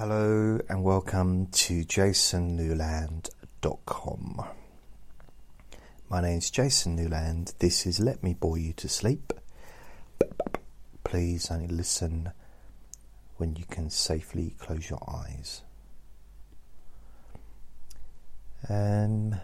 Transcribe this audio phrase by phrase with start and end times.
[0.00, 4.44] Hello and welcome to jasonnewland.com.
[6.08, 7.52] My name is Jason Newland.
[7.58, 9.34] This is Let Me Bore You to Sleep.
[11.04, 12.30] Please only listen
[13.36, 15.60] when you can safely close your eyes.
[18.70, 19.36] Um,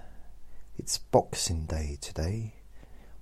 [0.78, 2.54] it's Boxing Day today.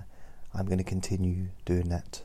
[0.52, 2.24] I'm going to continue doing that.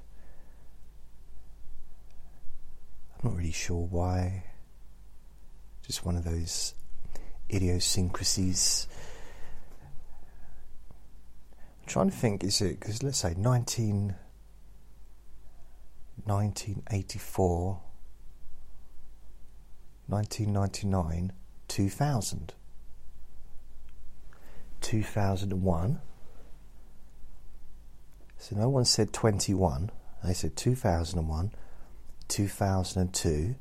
[3.22, 4.44] I'm not really sure why.
[5.86, 6.72] Just one of those
[7.52, 8.86] idiosyncrasies.
[11.82, 14.14] I'm trying to think, is it, because let's say 19,
[16.24, 17.80] 1984,
[20.06, 21.32] 1999,
[21.68, 22.54] 2000,
[24.80, 26.00] 2001.
[28.38, 29.90] So no one said 21,
[30.24, 31.52] they said 2001,
[32.28, 33.54] 2002,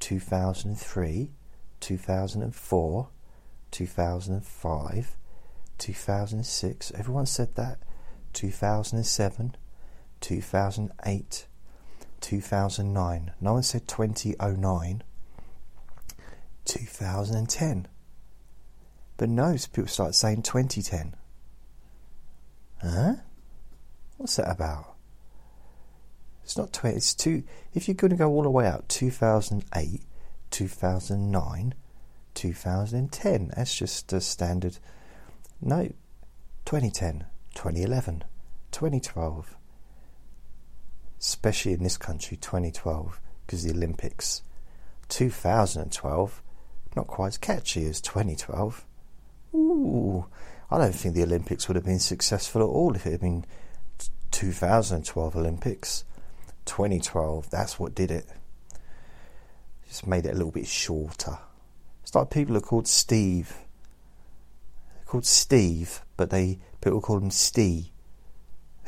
[0.00, 1.30] 2003,
[1.80, 3.08] 2004,
[3.70, 5.16] 2005,
[5.78, 7.78] 2006, everyone said that,
[8.32, 9.56] 2007,
[10.20, 11.46] 2008,
[12.20, 13.30] 2009.
[13.40, 15.02] No one said 2009,
[16.64, 17.88] 2010.
[19.16, 21.14] But no, people start saying 2010.
[22.82, 23.14] Huh?
[24.16, 24.94] What's that about?
[26.44, 27.42] It's not 20, it's two.
[27.74, 30.00] If you're going to go all the way out, 2008,
[30.50, 31.74] 2009,
[32.38, 33.52] 2010.
[33.56, 34.78] That's just a standard.
[35.60, 35.92] No,
[36.66, 38.22] 2010, 2011,
[38.70, 39.56] 2012.
[41.18, 44.42] Especially in this country, 2012, because the Olympics.
[45.08, 46.42] 2012,
[46.94, 48.84] not quite as catchy as 2012.
[49.54, 50.26] Ooh,
[50.70, 53.46] I don't think the Olympics would have been successful at all if it had been
[54.30, 56.04] 2012 Olympics.
[56.66, 58.28] 2012, that's what did it.
[59.88, 61.38] Just made it a little bit shorter.
[62.08, 63.54] It's like people are called Steve.
[64.94, 67.88] They're called Steve, but they people call them Steve.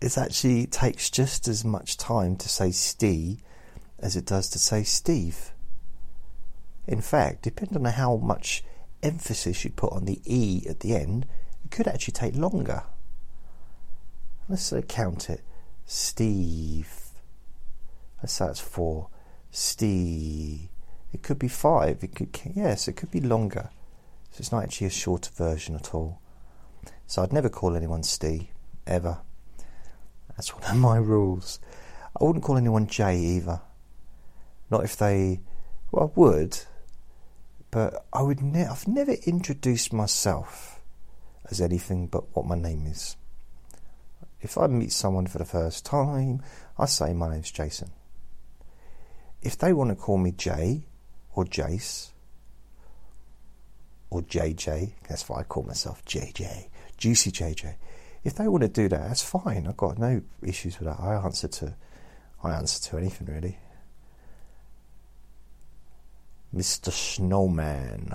[0.00, 3.42] it actually takes just as much time to say Steve
[3.98, 5.52] as it does to say Steve.
[6.86, 8.64] In fact, depending on how much
[9.02, 11.26] emphasis you put on the E at the end,
[11.62, 12.84] it could actually take longer.
[14.48, 15.42] Let's uh, count it.
[15.84, 16.90] Steve.
[18.22, 19.08] Let's say it's four.
[19.50, 20.69] Steve.
[21.12, 22.02] It could be five.
[22.02, 23.70] It could yes, it could be longer.
[24.30, 26.20] So it's not actually a shorter version at all.
[27.06, 28.46] So I'd never call anyone Steve
[28.86, 29.18] ever.
[30.36, 31.58] That's one of my rules.
[32.20, 33.60] I wouldn't call anyone Jay either.
[34.70, 35.40] Not if they.
[35.90, 36.58] Well, I would,
[37.70, 38.40] but I would.
[38.40, 40.80] Ne- I've never introduced myself
[41.50, 43.16] as anything but what my name is.
[44.40, 46.42] If I meet someone for the first time,
[46.78, 47.90] I say my name's Jason
[49.42, 50.84] if they want to call me Jay
[51.34, 52.10] or Jace
[54.10, 57.76] or JJ, that's why I call myself JJ, Juicy JJ.
[58.24, 59.66] If they want to do that, that's fine.
[59.66, 61.00] I've got no issues with that.
[61.00, 61.74] I answer to,
[62.42, 63.58] I answer to anything really.
[66.54, 66.90] Mr.
[66.92, 68.14] Snowman,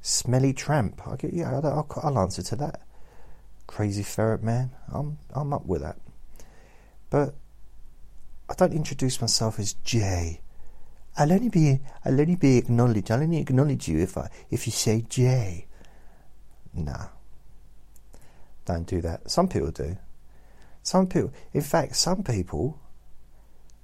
[0.00, 1.06] Smelly Tramp.
[1.06, 2.82] I get, yeah, I'll, I'll answer to that.
[3.66, 4.70] Crazy Ferret Man.
[4.92, 5.96] I'm I'm up with that.
[7.10, 7.34] But
[8.48, 10.40] I don't introduce myself as Jay.
[11.16, 13.10] I'll only be I'll only be acknowledged.
[13.10, 15.66] I'll only acknowledge you if I if you say Jay.
[16.72, 17.06] Nah.
[18.64, 19.30] Don't do that.
[19.30, 19.96] Some people do.
[20.82, 22.80] Some people in fact some people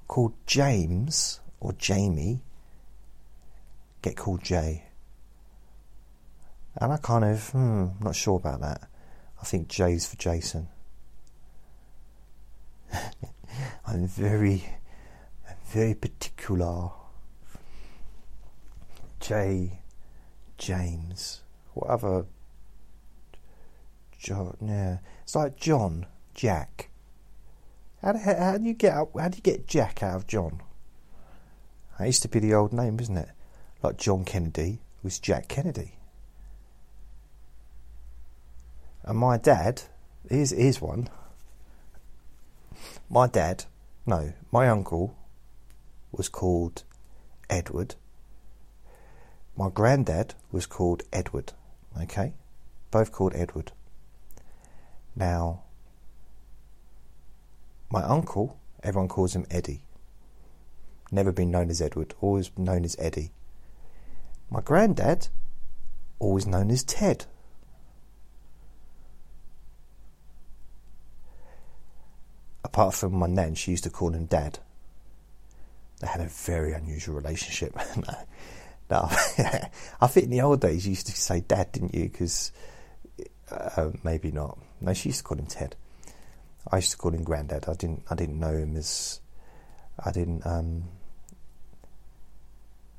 [0.08, 2.42] called James or Jamie
[4.02, 4.86] get called Jay.
[6.76, 8.88] And I kind of hmm, not sure about that.
[9.40, 10.68] I think Jay's for Jason.
[13.86, 14.64] I'm very,
[15.48, 16.90] I'm very particular.
[19.20, 19.80] J.
[20.58, 21.42] James,
[21.74, 22.26] whatever.
[24.18, 26.90] John, yeah, it's like John, Jack.
[28.02, 30.60] How do, how do you get out, how do you get Jack out of John?
[31.98, 33.28] That used to be the old name, isn't it?
[33.82, 35.96] Like John Kennedy was Jack Kennedy.
[39.04, 39.82] And my dad,
[40.28, 41.08] here's, here's one.
[43.10, 43.64] My dad
[44.06, 45.16] no, my uncle
[46.12, 46.84] was called
[47.50, 47.96] Edward,
[49.56, 51.52] my granddad was called Edward,
[52.00, 52.32] okay?
[52.90, 53.72] Both called Edward.
[55.14, 55.64] Now,
[57.90, 59.82] my uncle, everyone calls him Eddie.
[61.12, 63.32] Never been known as Edward, always known as Eddie.
[64.48, 65.28] My granddad,
[66.18, 67.26] always known as Ted.
[72.64, 74.58] Apart from my nan, she used to call him Dad.
[76.00, 77.74] They had a very unusual relationship.
[77.96, 78.14] no,
[78.90, 79.08] no.
[80.00, 82.04] I think in the old days you used to say Dad, didn't you?
[82.04, 82.52] Because
[83.50, 84.58] uh, maybe not.
[84.80, 85.76] No, she used to call him Ted.
[86.70, 87.68] I used to call him Granddad.
[87.68, 88.02] I didn't.
[88.10, 89.20] I didn't know him as.
[90.02, 90.46] I didn't.
[90.46, 90.84] Um,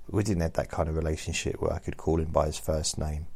[0.10, 2.98] we didn't have that kind of relationship where I could call him by his first
[2.98, 3.28] name.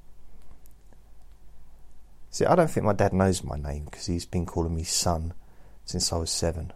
[2.30, 5.34] See, I don't think my dad knows my name because he's been calling me son
[5.86, 6.74] since I was seven.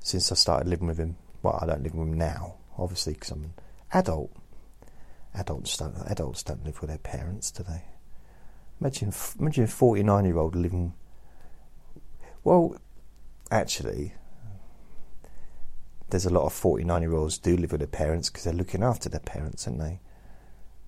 [0.00, 1.16] Since I started living with him.
[1.42, 3.54] Well, I don't live with him now, obviously, because I'm an
[3.92, 4.30] adult.
[5.34, 5.94] Adults don't.
[6.06, 7.82] Adults don't live with their parents, do they?
[8.80, 10.94] Imagine, imagine a forty-nine-year-old living.
[12.42, 12.76] Well,
[13.50, 14.14] actually,
[16.10, 18.82] there's a lot of 49 year olds do live with their parents because they're looking
[18.82, 20.00] after their parents, aren't they?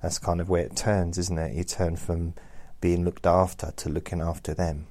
[0.02, 1.54] That's kind of where it turns, isn't it?
[1.54, 2.34] You turn from
[2.80, 4.86] being looked after to looking after them.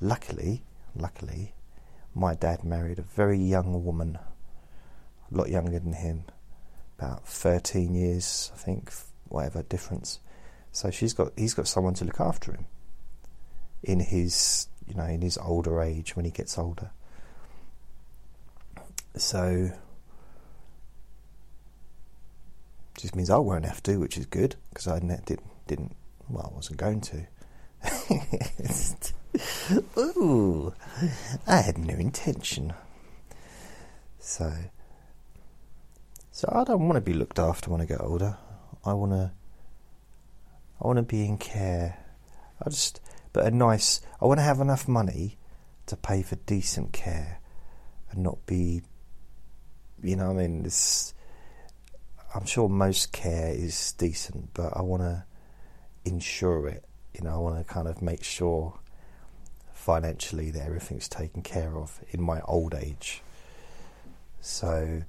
[0.00, 0.62] Luckily,
[0.98, 1.54] luckily,
[2.14, 4.18] my dad married a very young woman,
[5.30, 6.24] a lot younger than him,
[6.98, 8.92] about 13 years, I think,
[9.28, 10.18] whatever difference.
[10.72, 12.66] So she's got, he's got someone to look after him
[13.82, 16.90] in his, you know, in his older age when he gets older.
[19.16, 19.70] So
[22.96, 25.26] just means I won't have to, which is good because I didn't
[25.66, 25.96] didn't
[26.28, 27.26] well I wasn't going to.
[29.98, 30.72] Ooh,
[31.46, 32.72] I had no intention.
[34.18, 34.52] So,
[36.30, 38.36] so I don't want to be looked after when I get older.
[38.84, 39.32] I want to.
[40.80, 41.98] I want to be in care.
[42.64, 43.00] I just,
[43.32, 44.00] but a nice.
[44.20, 45.38] I want to have enough money
[45.86, 47.40] to pay for decent care,
[48.10, 48.82] and not be
[50.02, 51.14] you know, I mean, this.
[52.34, 55.24] I'm sure most care is decent, but I want to
[56.04, 56.84] insure it.
[57.18, 58.78] You know, I want to kind of make sure
[59.72, 63.22] financially that everything's taken care of in my old age.
[64.40, 65.02] So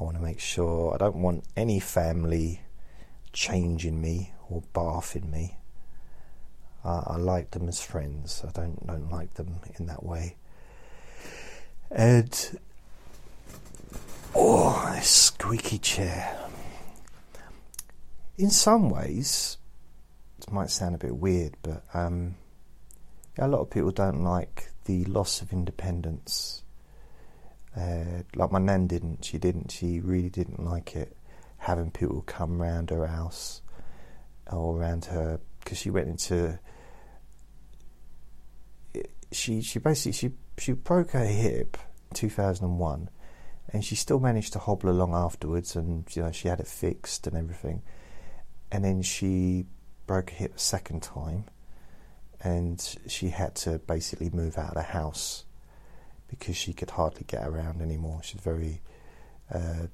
[0.00, 2.62] I want to make sure I don't want any family
[3.32, 5.58] changing me or bathing me.
[6.84, 8.44] I like them as friends.
[8.46, 10.36] I don't don't like them in that way.
[11.90, 12.58] And
[14.38, 16.38] Oh, squeaky chair.
[18.36, 19.56] In some ways,
[20.38, 22.36] it might sound a bit weird, but um,
[23.38, 26.62] a lot of people don't like the loss of independence.
[27.76, 29.24] Uh, like my nan didn't.
[29.24, 29.70] She didn't.
[29.70, 31.16] She really didn't like it
[31.58, 33.62] having people come round her house
[34.50, 36.58] or around her because she went into.
[39.32, 41.76] She she basically she she broke her hip
[42.10, 43.10] in two thousand and one
[43.68, 47.26] and she still managed to hobble along afterwards, and you know she had it fixed
[47.26, 47.82] and everything.
[48.70, 49.66] And then she
[50.06, 51.44] broke her hip a second time,
[52.42, 55.44] and she had to basically move out of the house
[56.28, 58.20] because she could hardly get around anymore.
[58.22, 58.80] She's very
[59.52, 59.86] uh,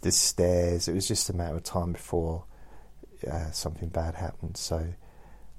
[0.00, 0.88] the stairs.
[0.88, 2.44] It was just a matter of time before
[3.30, 4.56] uh, something bad happened.
[4.56, 4.94] So,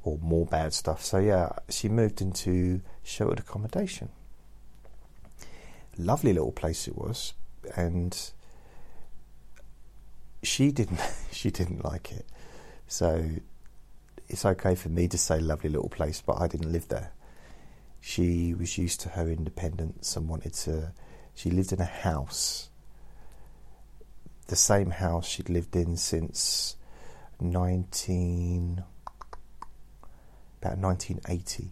[0.04, 1.04] or more bad stuff.
[1.04, 4.10] So yeah, she moved into sheltered accommodation
[6.00, 7.34] lovely little place it was,
[7.76, 8.32] and
[10.42, 11.00] she didn't
[11.32, 12.26] she didn't like it.
[12.88, 13.30] So
[14.30, 17.12] it's okay for me to say lovely little place, but I didn't live there.
[18.00, 20.94] She was used to her independence and wanted to.
[21.34, 22.70] She lived in a house,
[24.48, 26.76] the same house she'd lived in since
[27.40, 28.84] nineteen
[30.62, 31.72] about 1980.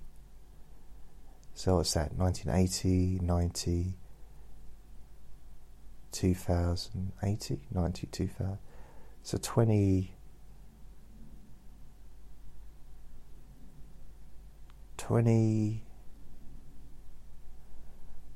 [1.54, 2.14] So what's that?
[2.14, 3.94] 1980, 90,
[6.12, 8.58] 2080, 90, 2000.
[9.24, 10.17] So 20.
[14.98, 15.84] 20.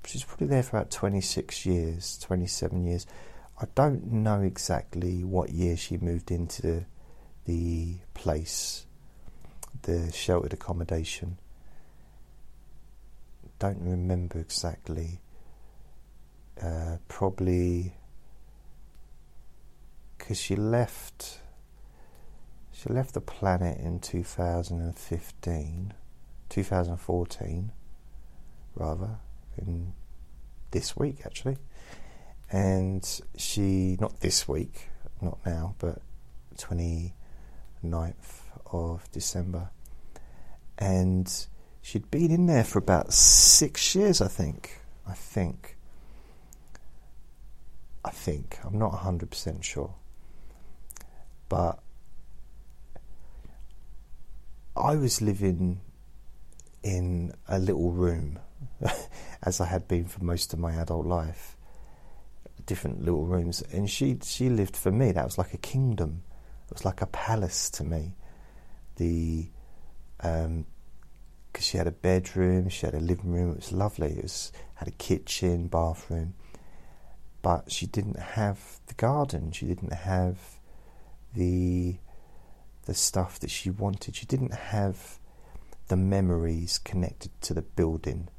[0.05, 3.05] She's probably there for about 26 years, 27 years.
[3.59, 6.85] I don't know exactly what year she moved into
[7.45, 8.85] the place,
[9.83, 11.37] the sheltered accommodation.
[13.59, 15.19] Don't remember exactly
[16.61, 17.93] uh, probably
[20.17, 21.39] because she left
[22.71, 25.93] she left the planet in 2015
[26.51, 27.71] 2014
[28.75, 29.17] rather
[29.57, 29.93] in
[30.69, 31.57] this week actually
[32.51, 34.89] and she not this week,
[35.21, 36.01] not now, but
[36.57, 37.13] 29th
[38.71, 39.69] of December,
[40.77, 41.47] and
[41.81, 44.81] she'd been in there for about six years, I think.
[45.07, 45.77] I think.
[48.03, 49.93] I think I'm not hundred percent sure,
[51.47, 51.79] but
[54.75, 55.81] I was living
[56.83, 58.39] in a little room,
[59.43, 61.57] as I had been for most of my adult life,
[62.65, 65.11] different little rooms, and she she lived for me.
[65.11, 66.23] That was like a kingdom.
[66.67, 68.15] It was like a palace to me.
[68.97, 69.47] The
[70.17, 70.65] because um,
[71.59, 73.51] she had a bedroom, she had a living room.
[73.51, 74.11] It was lovely.
[74.11, 76.33] It was had a kitchen, bathroom,
[77.41, 79.51] but she didn't have the garden.
[79.51, 80.37] She didn't have
[81.33, 81.97] the
[82.85, 84.15] the stuff that she wanted.
[84.15, 85.19] She didn't have
[85.91, 88.29] the memories connected to the building,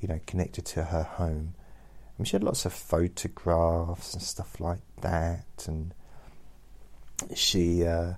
[0.00, 1.52] you know, connected to her home.
[1.54, 5.92] I mean, she had lots of photographs and stuff like that, and
[7.34, 8.14] she uh,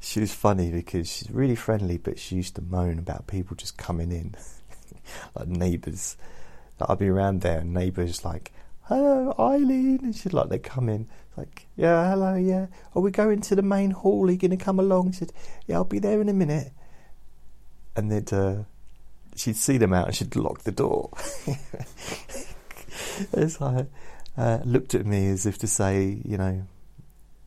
[0.00, 3.78] she was funny because she's really friendly, but she used to moan about people just
[3.78, 4.34] coming in,
[5.34, 6.18] like neighbours.
[6.78, 8.52] Like I'd be around there, and neighbours like,
[8.84, 12.66] "Hello, Eileen," and she'd like they come in, like, "Yeah, hello, yeah.
[12.94, 14.28] Are we going to the main hall?
[14.28, 15.32] Are you going to come along?" She said,
[15.66, 16.72] "Yeah, I'll be there in a minute."
[17.96, 18.64] And then uh,
[19.36, 21.10] she'd see them out, and she'd lock the door.
[23.32, 23.86] it's like
[24.36, 26.66] uh, looked at me as if to say, you know,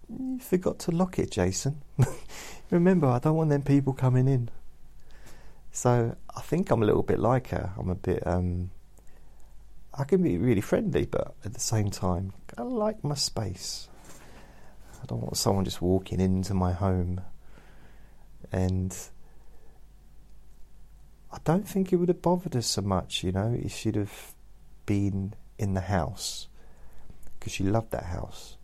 [0.10, 1.82] you forgot to lock it, Jason.
[2.72, 4.50] Remember, I don't want them people coming in.
[5.72, 7.72] So I think I'm a little bit like her.
[7.78, 8.26] I'm a bit.
[8.26, 8.72] Um,
[10.00, 13.88] I can be really friendly, but at the same time, I like my space.
[15.02, 17.22] I don't want someone just walking into my home.
[18.52, 18.96] And
[21.32, 24.34] I don't think it would have bothered us so much, you know, if she'd have
[24.86, 26.48] been in the house
[27.40, 28.58] because she loved that house.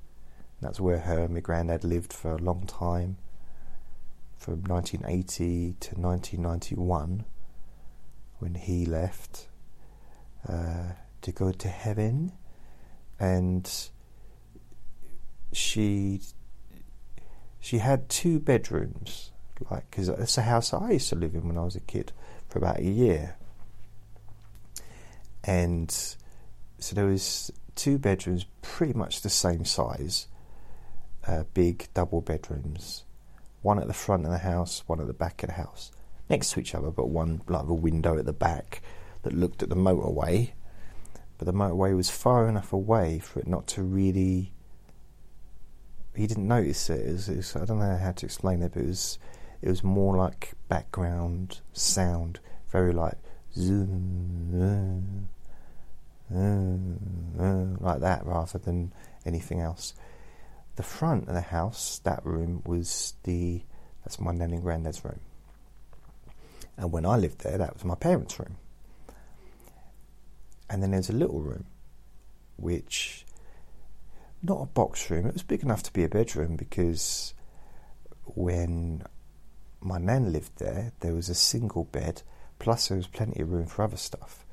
[0.62, 3.18] That's where her and my granddad lived for a long time,
[4.38, 7.26] from 1980 to 1991,
[8.40, 9.48] when he left
[10.48, 12.32] uh, to go to heaven,
[13.20, 13.90] and
[15.52, 16.22] she
[17.60, 19.32] she had two bedrooms,
[19.70, 22.12] like because it's a house I used to live in when I was a kid
[22.48, 23.36] for about a year,
[25.44, 25.92] and
[26.80, 30.28] so there was two bedrooms, pretty much the same size
[31.28, 33.04] uh, big double bedrooms,
[33.62, 35.92] one at the front of the house, one at the back of the house,
[36.30, 38.82] next to each other, but one like a window at the back
[39.24, 40.52] that looked at the motorway.
[41.44, 44.54] But the motorway was far enough away for it not to really.
[46.16, 47.06] He didn't notice it.
[47.06, 49.20] It was, it was, I don't know how to explain it, but it was
[49.62, 53.18] it was more like background sound, very like
[53.54, 55.28] zoom,
[57.82, 58.94] like that, rather than
[59.26, 59.94] anything else
[60.78, 63.64] the front of the house, that room was the
[64.06, 65.20] that's my nan and granddad's room.
[66.78, 68.56] And when I lived there, that was my parents' room.
[70.70, 71.66] And then there's a little room,
[72.58, 73.26] which
[74.42, 75.26] not a box room.
[75.26, 77.34] It was big enough to be a bedroom because
[78.26, 79.04] when
[79.82, 82.22] my nan lived there, there was a single bed,
[82.60, 84.46] plus there was plenty of room for other stuff.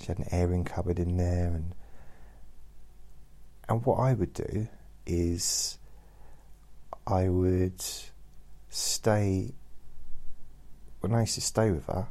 [0.00, 1.74] She had an airing cupboard in there, and
[3.68, 4.68] and what I would do
[5.06, 5.78] is
[7.06, 7.82] I would
[8.68, 9.52] stay
[11.00, 12.08] when I used to stay with her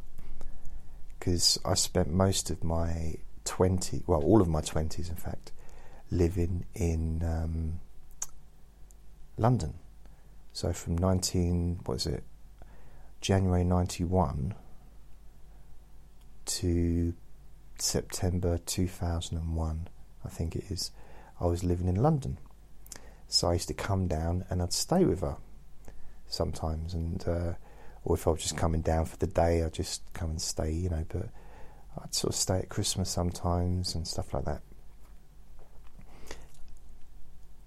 [1.18, 3.16] because I spent most of my
[3.50, 5.52] 20 well all of my 20s in fact
[6.12, 7.80] living in um,
[9.38, 9.74] London
[10.54, 12.24] so from 19 what is it
[13.22, 14.54] January 91
[16.46, 17.14] to
[17.80, 19.88] September 2001
[20.24, 20.92] I think it is
[21.42, 22.38] I was living in London
[23.28, 25.38] so I used to come down and I'd stay with her
[26.28, 27.54] sometimes, and uh,
[28.04, 30.72] or if I was just coming down for the day, I'd just come and stay,
[30.72, 31.06] you know.
[31.10, 31.30] But
[31.98, 34.62] I'd sort of stay at Christmas sometimes and stuff like that.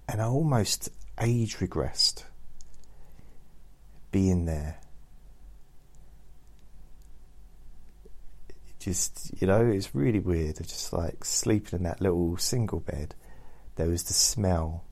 [0.09, 2.25] And I almost age regressed
[4.11, 4.79] being there.
[8.79, 13.14] just you know it's really weird I just like sleeping in that little single bed
[13.76, 14.83] there was the smell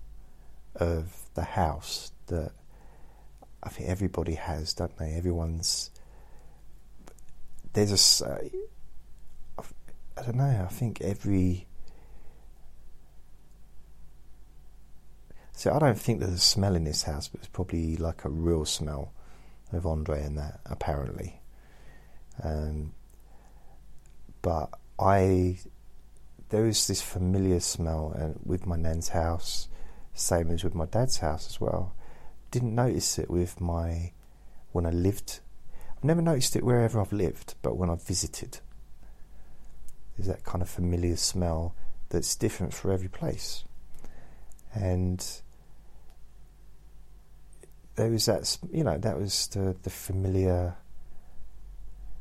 [0.76, 2.52] of the house that
[3.62, 5.12] I think everybody has, don't they?
[5.14, 5.90] Everyone's
[7.72, 8.50] there's a
[10.20, 10.66] I don't know.
[10.68, 11.66] I think every
[15.52, 18.28] so I don't think there's a smell in this house, but it's probably like a
[18.28, 19.14] real smell
[19.72, 21.40] of Andre and that apparently.
[22.42, 22.92] Um,
[24.42, 25.58] but I
[26.50, 29.68] there was this familiar smell uh, with my nan's house,
[30.12, 31.94] same as with my dad's house as well.
[32.50, 34.12] Didn't notice it with my
[34.72, 35.40] when I lived.
[35.96, 38.60] I've never noticed it wherever I've lived, but when I've visited,
[40.20, 41.74] there's that kind of familiar smell
[42.10, 43.64] that's different for every place,
[44.74, 45.26] and
[47.96, 50.76] there was that you know that was the the familiar.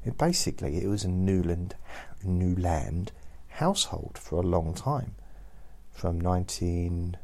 [0.06, 1.76] It basically, it was a Newland,
[2.24, 3.12] new land
[3.50, 5.16] household for a long time,
[5.92, 7.18] from 19.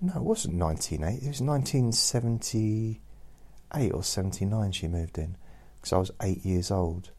[0.00, 1.26] No, it wasn't 1980.
[1.26, 5.36] It was 1978 or 79 she moved in.
[5.80, 7.10] Because I was eight years old.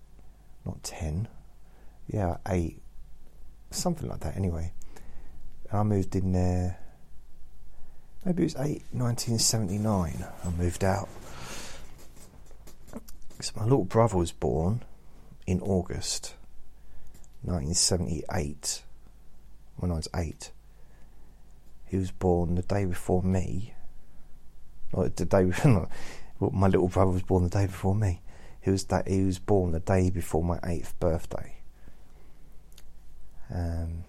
[0.66, 1.28] Not 10.
[2.08, 2.82] Yeah, eight.
[3.72, 4.74] Something like that, anyway.
[5.70, 6.80] And I moved in there.
[8.26, 10.26] Maybe it was eight, 1979.
[10.44, 11.10] I moved out.
[13.40, 14.84] So my little brother was born
[15.48, 16.34] in August
[17.44, 18.84] 1978,
[19.78, 20.52] when I was eight.
[21.86, 23.74] He was born the day before me.
[24.94, 25.88] Not the day before,
[26.52, 28.22] my little brother was born the day before me.
[28.62, 31.56] He was that he was born the day before my eighth birthday.
[33.54, 34.04] Um,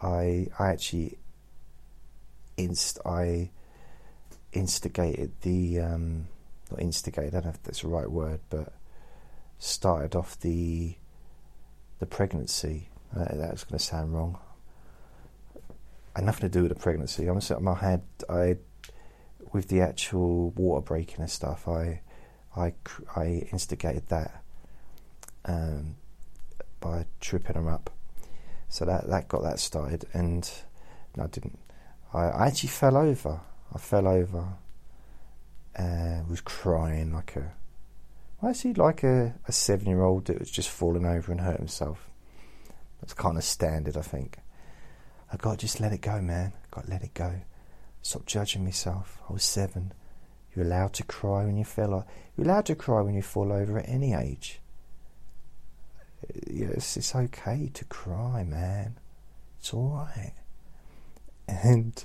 [0.00, 1.18] I I actually
[2.56, 3.50] inst I
[4.52, 6.28] instigated the um,
[6.70, 7.34] not instigated.
[7.34, 8.72] I don't know if that's the right word, but
[9.58, 10.96] started off the
[11.98, 12.88] the pregnancy.
[13.14, 14.38] Uh, that's going to sound wrong.
[16.14, 17.26] I had nothing to do with the pregnancy.
[17.26, 18.56] I'm I had I
[19.52, 21.68] with the actual water breaking and stuff.
[21.68, 22.00] I
[22.56, 22.74] I
[23.16, 24.42] I instigated that
[25.44, 25.96] um,
[26.80, 27.90] by tripping her up.
[28.68, 30.50] So that that got that started, and
[31.16, 31.58] no, I didn't.
[32.12, 33.40] I, I actually fell over.
[33.74, 34.54] I fell over.
[35.78, 37.54] Uh, was crying like a
[38.50, 41.58] is he like a, a seven year old that was just falling over and hurt
[41.58, 42.10] himself?
[43.00, 44.38] That's kind of standard, I think.
[45.32, 46.52] I got to just let it go, man.
[46.56, 47.40] I Got to let it go.
[48.02, 49.20] Stop judging myself.
[49.28, 49.92] I was seven.
[50.54, 52.06] You're allowed to cry when you fell.
[52.36, 54.60] You're allowed to cry when you fall over at any age.
[56.22, 58.98] Uh, yes, it's okay to cry, man.
[59.58, 60.34] It's all right.
[61.48, 62.04] And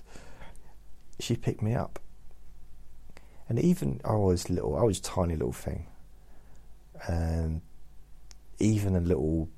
[1.19, 1.99] she picked me up.
[3.49, 5.87] And even I was little, I was tiny little thing
[7.05, 7.61] and
[8.59, 9.49] even a little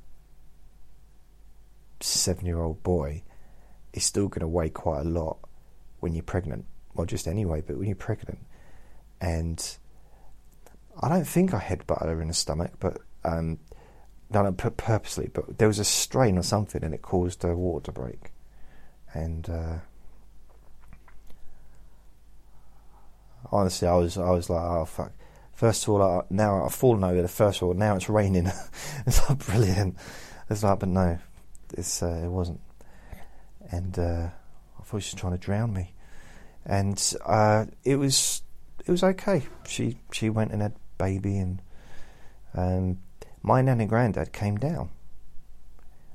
[2.02, 3.24] seven year old boy
[3.94, 5.38] is still going to weigh quite a lot
[6.00, 6.66] when you're pregnant.
[6.94, 8.40] Well, just anyway, but when you're pregnant.
[9.22, 9.78] And
[11.02, 13.60] I don't think I headbutted her in the stomach, but um,
[14.32, 15.30] no, purposely.
[15.34, 18.32] But there was a strain or something, and it caused her water to break.
[19.14, 19.78] And uh,
[23.52, 25.14] honestly, I was, I was like, oh fuck.
[25.54, 27.22] First of all, now I've fallen over.
[27.22, 28.50] The first of all, now it's raining.
[29.06, 29.98] it's like brilliant.
[30.50, 31.20] It's like, but no,
[31.74, 32.62] it's uh, it wasn't.
[33.72, 34.30] And uh,
[34.80, 35.94] I thought she was trying to drown me.
[36.66, 38.42] And uh, it was
[38.90, 39.44] it was okay.
[39.68, 41.62] She she went and had baby, and
[42.56, 42.98] um,
[43.44, 44.90] my nan and granddad came down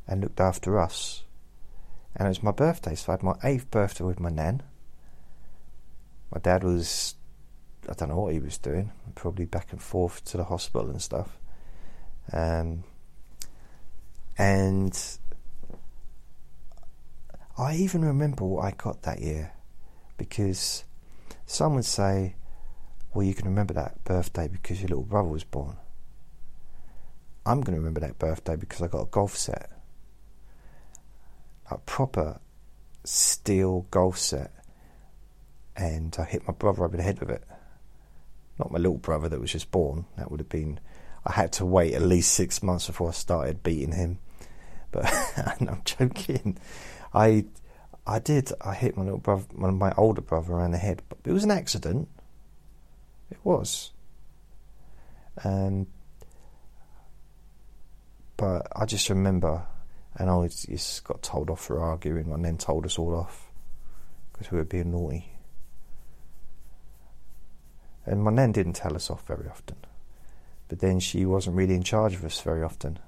[0.08, 1.22] and looked after us.
[2.16, 4.64] And it was my birthday, so I had my eighth birthday with my nan.
[6.32, 7.14] My dad was
[7.88, 11.00] I don't know what he was doing, probably back and forth to the hospital and
[11.00, 11.38] stuff.
[12.32, 12.82] Um,
[14.36, 15.00] and
[17.56, 19.52] I even remember what I got that year
[20.16, 20.82] because
[21.46, 22.34] some would say,
[23.14, 25.76] well, you can remember that birthday because your little brother was born.
[27.46, 29.70] I'm going to remember that birthday because I got a golf set.
[31.70, 32.40] A proper
[33.04, 34.52] steel golf set.
[35.76, 37.44] And I hit my brother over the head with it
[38.58, 40.06] not my little brother that was just born.
[40.16, 40.80] That would have been.
[41.24, 44.18] I had to wait at least six months before I started beating him.
[44.90, 45.12] But
[45.60, 46.58] I'm joking.
[47.12, 47.46] I
[48.06, 48.52] I did.
[48.60, 51.02] I hit my little brother, my older brother, around the head.
[51.08, 52.08] But it was an accident.
[53.44, 53.92] Was.
[58.36, 59.64] But I just remember,
[60.16, 63.50] and I was, just got told off for arguing, and then told us all off
[64.32, 65.30] because we were being naughty.
[68.06, 69.76] And my nan didn't tell us off very often.
[70.68, 72.98] But then she wasn't really in charge of us very often.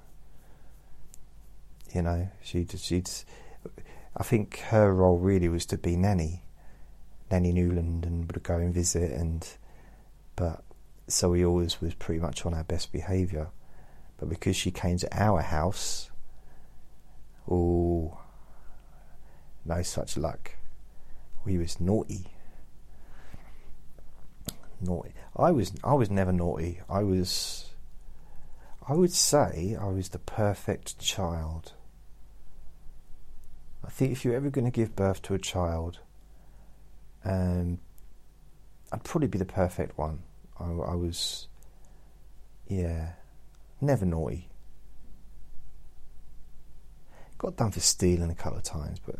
[1.93, 3.09] You know, she'd, she'd,
[4.15, 6.43] I think her role really was to be nanny,
[7.29, 9.11] nanny Newland, and would go and visit.
[9.11, 9.47] And
[10.37, 10.63] but
[11.09, 13.49] so we always was pretty much on our best behaviour.
[14.17, 16.09] But because she came to our house,
[17.51, 18.17] oh,
[19.65, 20.53] no such luck.
[21.45, 22.31] We was naughty
[24.81, 25.13] naughty.
[25.35, 26.81] I was I was never naughty.
[26.89, 27.71] I was
[28.87, 31.73] I would say I was the perfect child.
[33.85, 35.99] I think if you're ever going to give birth to a child,
[37.23, 37.79] um,
[38.91, 40.19] I'd probably be the perfect one.
[40.59, 41.47] I, I was,
[42.67, 43.13] yeah,
[43.81, 44.49] never naughty.
[47.37, 49.17] Got done for stealing a couple of times, but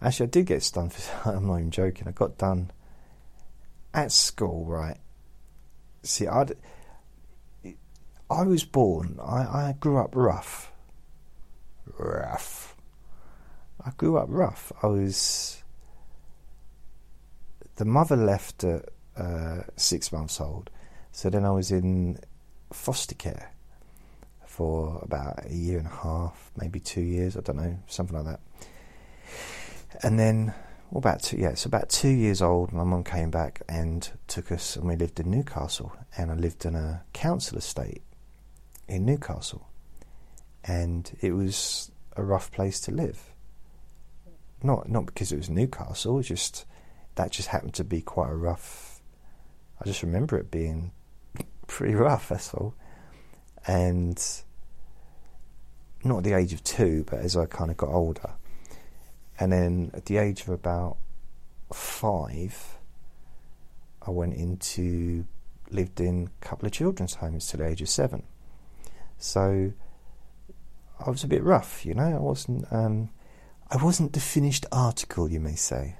[0.00, 1.30] actually, I did get done for.
[1.36, 2.08] I'm not even joking.
[2.08, 2.70] I got done
[3.92, 4.96] at school, right?
[6.02, 6.46] See, I
[8.30, 9.18] I was born.
[9.22, 10.72] I, I grew up rough.
[11.98, 12.76] Rough.
[13.84, 14.72] I grew up rough.
[14.82, 15.62] I was.
[17.76, 20.70] The mother left at uh, six months old,
[21.12, 22.18] so then I was in
[22.72, 23.52] foster care
[24.46, 27.36] for about a year and a half, maybe two years.
[27.36, 28.40] I don't know, something like that.
[30.02, 30.54] And then,
[30.90, 34.50] well, about two, yeah, so about two years old, my mum came back and took
[34.50, 38.02] us, and we lived in Newcastle, and I lived in a council estate
[38.88, 39.68] in Newcastle,
[40.64, 43.34] and it was a rough place to live.
[44.62, 46.64] Not not because it was Newcastle, just
[47.16, 49.00] that just happened to be quite a rough.
[49.80, 50.92] I just remember it being
[51.66, 52.28] pretty rough.
[52.28, 52.74] That's all,
[53.66, 54.22] and
[56.04, 58.34] not at the age of two, but as I kind of got older,
[59.38, 60.96] and then at the age of about
[61.72, 62.78] five,
[64.06, 65.26] I went into
[65.70, 68.22] lived in a couple of children's homes till the age of seven.
[69.18, 69.72] So
[71.04, 72.16] I was a bit rough, you know.
[72.16, 72.66] I wasn't.
[72.70, 73.10] Um,
[73.68, 75.96] I wasn't the finished article, you may say.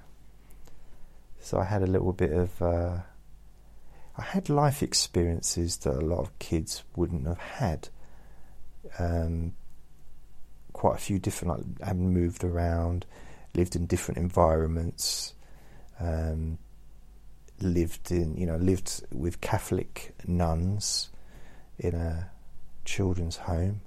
[1.47, 2.61] So I had a little bit of.
[2.61, 2.99] Uh,
[4.19, 7.89] I had life experiences that a lot of kids wouldn't have had.
[8.99, 9.55] Um,
[10.73, 13.07] quite a few different, like, having moved around,
[13.55, 15.35] lived in different environments,
[16.01, 16.59] um,
[17.61, 21.11] lived in, you know, lived with Catholic nuns
[21.79, 22.29] in a
[22.85, 23.83] children's home.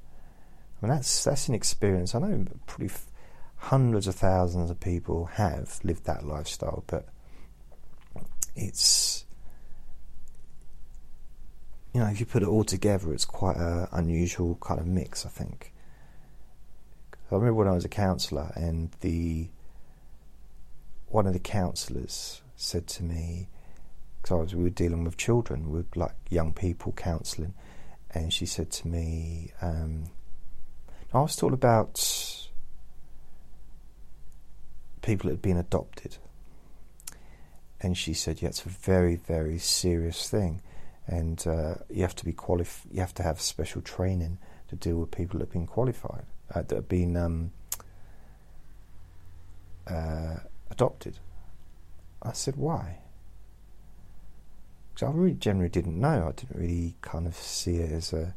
[0.82, 2.16] I mean, that's that's an experience.
[2.16, 3.12] I know probably f-
[3.58, 7.10] hundreds of thousands of people have lived that lifestyle, but
[8.60, 9.26] it's
[11.94, 15.26] you know, if you put it all together, it's quite an unusual kind of mix.
[15.26, 15.74] I think.
[17.32, 19.50] I remember when I was a counsellor, and the
[21.08, 23.48] one of the counsellors said to me,
[24.22, 27.54] because we were dealing with children, with like young people counselling,
[28.12, 30.06] and she said to me, um,
[31.14, 31.96] I was talking about
[35.02, 36.18] people that had been adopted.
[37.82, 40.62] And she said, yeah, it's a very, very serious thing.
[41.08, 44.38] And uh, you have to be qualif- you have to have special training
[44.68, 47.52] to deal with people that have been qualified, uh, that have been um,
[49.88, 50.36] uh,
[50.70, 51.18] adopted.
[52.22, 53.00] I said, why?
[54.94, 56.28] Because I really generally didn't know.
[56.28, 58.36] I didn't really kind of see it as a,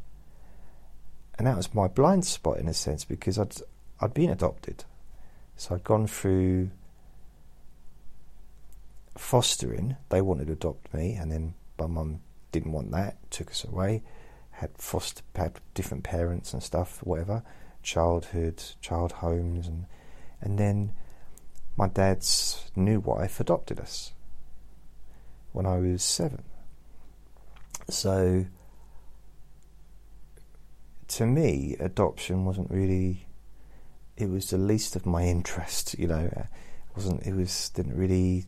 [1.37, 3.55] and that was my blind spot in a sense because I'd
[4.01, 4.85] I'd been adopted,
[5.57, 6.71] so I'd gone through
[9.17, 9.97] fostering.
[10.09, 12.21] They wanted to adopt me, and then my mum
[12.51, 14.03] didn't want that, took us away.
[14.53, 17.43] Had foster, had different parents and stuff, whatever.
[17.83, 19.87] Childhood, child homes, and
[20.41, 20.93] and then
[21.77, 24.13] my dad's new wife adopted us
[25.53, 26.43] when I was seven.
[27.89, 28.47] So,
[31.09, 33.27] to me, adoption wasn't really.
[34.17, 36.31] It was the least of my interest, you know.
[36.33, 36.47] It
[36.95, 37.27] wasn't.
[37.27, 38.45] It was didn't really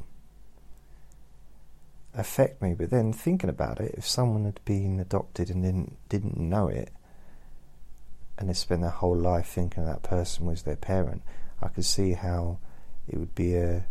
[2.14, 2.74] affect me.
[2.74, 6.90] But then thinking about it, if someone had been adopted and didn't didn't know it,
[8.38, 11.22] and they spent their whole life thinking that person was their parent,
[11.62, 12.59] I could see how
[13.09, 13.87] it would be a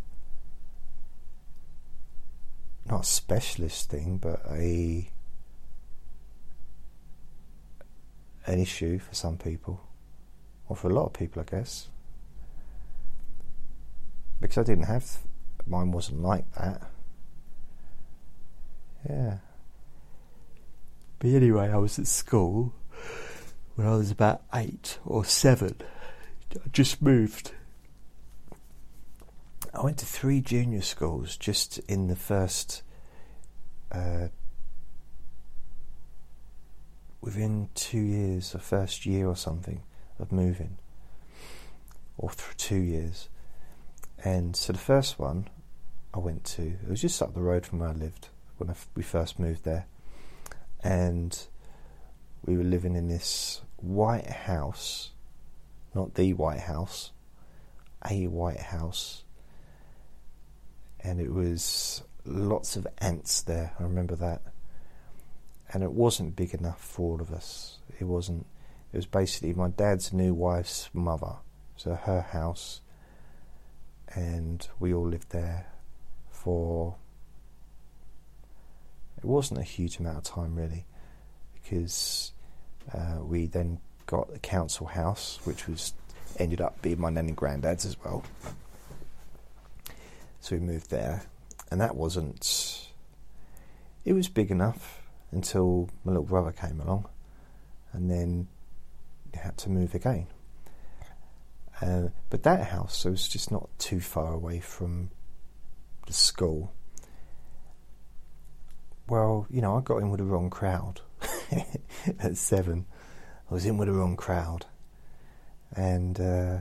[2.86, 5.10] not a specialist thing, but a
[8.46, 9.82] an issue for some people,
[10.68, 11.88] or for a lot of people, I guess.
[14.42, 15.20] Because I didn't have,
[15.66, 16.90] mine wasn't like that.
[19.08, 19.38] Yeah.
[21.20, 22.74] But anyway, I was at school
[23.76, 25.76] when I was about eight or seven.
[26.54, 27.52] I just moved.
[29.74, 32.84] I went to three junior schools just in the first
[33.92, 34.28] uh,
[37.22, 39.82] within two years, the first year or something
[40.20, 40.78] of moving,
[42.18, 43.30] or two years.
[44.24, 45.48] And so the first one
[46.13, 49.04] I went to, it was just up the road from where I lived when we
[49.04, 49.88] first moved there.
[50.84, 51.38] And
[52.46, 55.12] we were living in this white house,
[55.96, 57.12] not the White House,
[58.10, 59.24] a White House.
[61.00, 64.42] And it was lots of ants there, I remember that
[65.74, 67.80] and it wasn't big enough for all of us.
[68.00, 68.46] It wasn't.
[68.92, 71.38] It was basically my dad's new wife's mother,
[71.76, 72.82] so her house,
[74.10, 75.68] and we all lived there
[76.30, 76.96] for.
[79.24, 80.86] It wasn't a huge amount of time really,
[81.54, 82.34] because
[82.94, 85.94] uh, we then got the council house, which was
[86.38, 88.24] ended up being my nan and granddad's as well.
[90.42, 91.24] So we moved there,
[91.72, 92.90] and that wasn't.
[94.04, 97.08] It was big enough until my little brother came along,
[97.94, 98.50] and then
[99.34, 100.28] had to move again.
[101.82, 105.12] Uh, but that house was just not too far away from
[106.08, 106.74] the school.
[109.13, 111.02] Well, you know, I got in with the wrong crowd
[112.19, 112.88] at seven.
[113.47, 114.65] I was in with the wrong crowd,
[115.76, 116.58] and uh,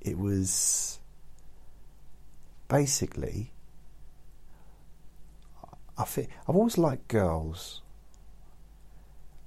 [0.00, 0.98] it was
[2.66, 3.52] basically.
[5.96, 7.80] I think I've always liked girls,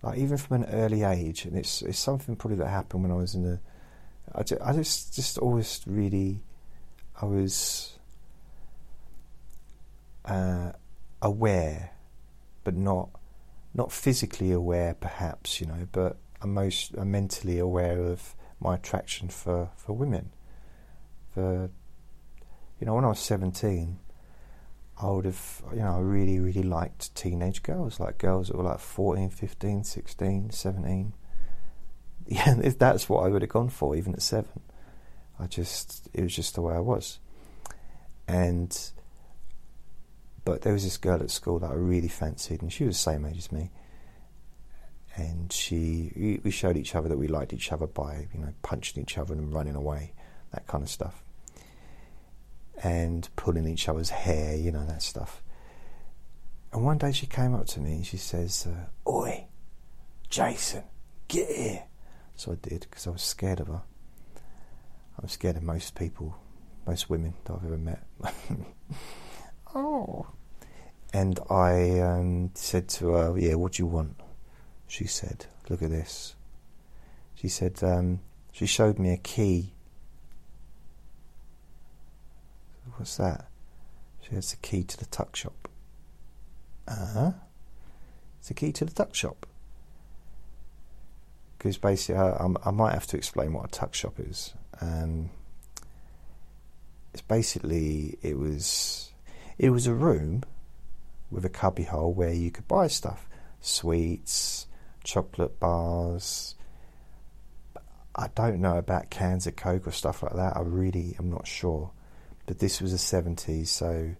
[0.04, 3.16] like even from an early age, and it's it's something probably that happened when I
[3.16, 3.60] was in the.
[4.34, 6.46] I just, I just just always really,
[7.22, 8.00] I was
[10.24, 10.72] uh,
[11.22, 11.92] aware,
[12.64, 13.10] but not
[13.74, 19.30] not physically aware, perhaps you know, but I'm most I'm mentally aware of my attraction
[19.30, 20.32] for for women.
[21.34, 21.70] For
[22.80, 24.00] you know, when I was seventeen,
[25.02, 28.64] I would have, you know, I really, really liked teenage girls, like girls that were
[28.64, 31.14] like 14, 15, 16, 17.
[32.28, 34.62] Yeah, that's what I would have gone for, even at seven.
[35.38, 37.20] I just, it was just the way I was.
[38.26, 38.78] And,
[40.44, 43.12] but there was this girl at school that I really fancied, and she was the
[43.12, 43.72] same age as me.
[45.16, 49.02] And she, we showed each other that we liked each other by, you know, punching
[49.04, 50.14] each other and running away,
[50.54, 51.24] that kind of stuff
[52.84, 55.44] and pulling each other's hair, you know, that stuff.
[56.74, 59.46] And one day she came up to me and she says, uh, Oi,
[60.30, 60.84] Jason,
[61.28, 61.84] get here.
[62.36, 63.82] So I did because I was scared of her.
[65.22, 66.36] I'm scared of most people,
[66.88, 68.04] most women that I've ever met.
[69.76, 70.28] oh.
[71.14, 74.20] And I um, said to her, Yeah, what do you want?
[74.88, 76.36] She said, Look at this.
[77.36, 79.74] She said, um, She showed me a key
[82.98, 83.48] What's that?
[84.22, 85.68] She has the key to the tuck shop.
[86.88, 87.32] Uh huh.
[88.40, 89.46] It's the key to the tuck shop.
[91.58, 94.54] Because basically, I, I, might have to explain what a tuck shop is.
[94.82, 95.30] Um,
[97.14, 99.11] it's basically it was
[99.58, 100.44] it was a room
[101.30, 103.28] with a cubbyhole where you could buy stuff,
[103.60, 104.68] sweets,
[105.04, 106.56] chocolate bars.
[108.14, 110.58] I don't know about cans of Coke or stuff like that.
[110.58, 111.92] I really am not sure
[112.52, 114.16] but this was the 70s, so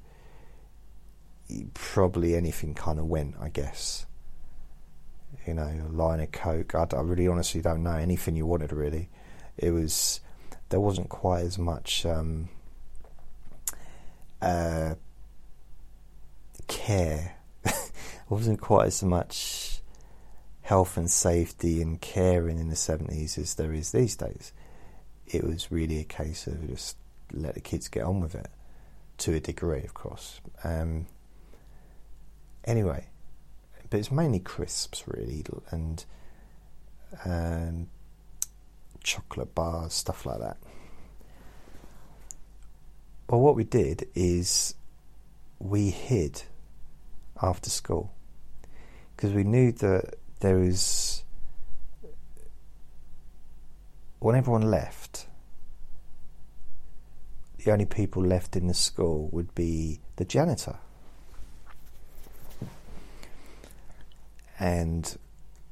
[1.74, 4.06] probably anything kind of went, I guess.
[5.46, 6.76] You know, a line of coke.
[6.76, 8.72] I, I, really honestly don't know anything you wanted.
[8.72, 9.10] Really,
[9.58, 10.22] it was
[10.70, 12.48] there wasn't quite as much um,
[14.42, 14.96] uh,
[16.68, 17.38] care.
[17.64, 17.74] there
[18.30, 19.82] wasn't quite as much
[20.62, 24.54] health and safety and caring in the seventies as there is these days.
[25.28, 26.98] It was really a case of just
[27.34, 28.50] let the kids get on with it
[29.20, 30.42] to a degree, of course.
[30.64, 31.08] Um,
[32.66, 33.08] anyway,
[33.90, 36.04] but it's mainly crisps really and
[37.26, 37.88] um,
[39.04, 40.58] chocolate bars, stuff like that.
[43.30, 44.76] Well, what we did is
[45.60, 46.44] we hid
[47.42, 48.14] after school
[49.16, 51.24] because we knew that there was
[54.20, 55.28] when everyone left
[57.64, 60.78] the only people left in the school would be the janitor.
[64.60, 65.18] And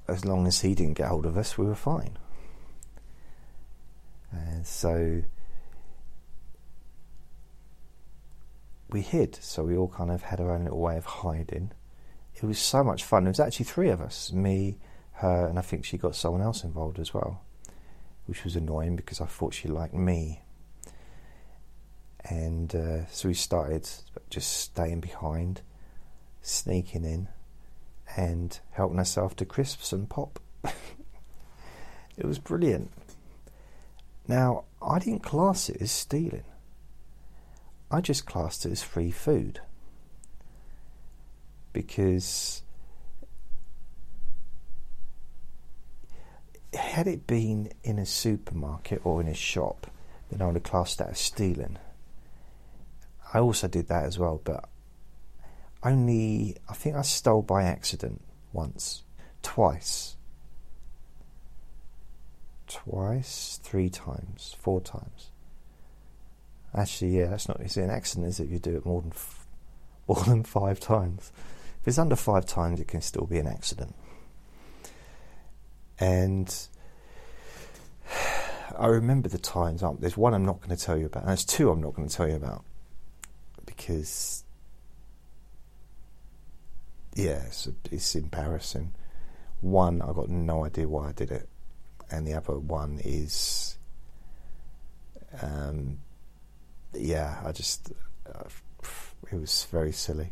[0.08, 2.18] as long as he didn't get hold of us, we were fine.
[4.32, 5.24] And so
[8.90, 11.72] we hid, so we all kind of had our own little way of hiding.
[12.36, 13.24] It was so much fun.
[13.24, 14.78] There was actually three of us me,
[15.14, 17.42] her, and I think she got someone else involved as well,
[18.26, 20.42] which was annoying because I thought she liked me
[22.26, 23.90] and uh, so we started
[24.30, 25.62] just staying behind,
[26.42, 27.28] sneaking in,
[28.18, 30.40] and helping ourselves to crisps and pop.
[30.64, 32.92] it was brilliant.
[34.28, 36.44] Now, I didn't class it as stealing.
[37.92, 39.62] I just classed it as free food.
[41.74, 42.64] Because
[46.74, 49.88] had it been in a supermarket or in a shop,
[50.30, 51.78] then I would have classed that as stealing.
[53.34, 54.70] I also did that as well, but
[55.84, 58.22] only, I think I stole by accident
[58.54, 59.04] once,
[59.42, 60.18] twice,
[62.68, 65.29] twice, three times, four times.
[66.76, 67.60] Actually, yeah, that's not.
[67.62, 68.46] It's an accident, is it?
[68.46, 69.48] If you do it more than f-
[70.08, 71.32] more than five times.
[71.82, 73.96] If it's under five times, it can still be an accident.
[76.00, 76.54] And
[78.78, 79.84] I remember the times.
[79.84, 81.94] Um, there's one I'm not going to tell you about, and there's two I'm not
[81.94, 82.64] going to tell you about
[83.66, 84.44] because,
[87.16, 88.94] yeah, it's, it's embarrassing.
[89.62, 91.50] One, I got no idea why I did it,
[92.10, 93.78] and the other one is,
[95.42, 96.00] um,
[96.94, 97.92] yeah, I just,
[98.28, 98.44] uh,
[99.32, 100.32] it was very silly.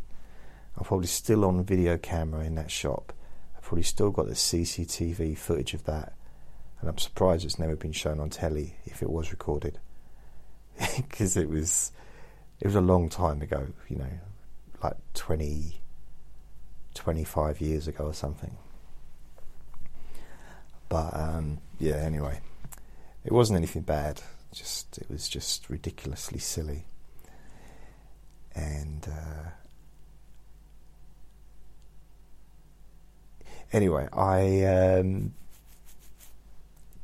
[0.77, 3.13] I'm probably still on video camera in that shop.
[3.55, 6.13] I've probably still got the CCTV footage of that,
[6.79, 9.79] and I'm surprised it's never been shown on telly if it was recorded,
[10.97, 11.91] because it was,
[12.59, 13.67] it was a long time ago.
[13.89, 14.19] You know,
[14.83, 15.81] like 20,
[16.93, 18.55] 25 years ago or something.
[20.89, 22.39] But um, yeah, anyway,
[23.25, 24.21] it wasn't anything bad.
[24.53, 26.85] Just it was just ridiculously silly,
[28.55, 29.49] and uh,
[33.71, 35.33] anyway, I um,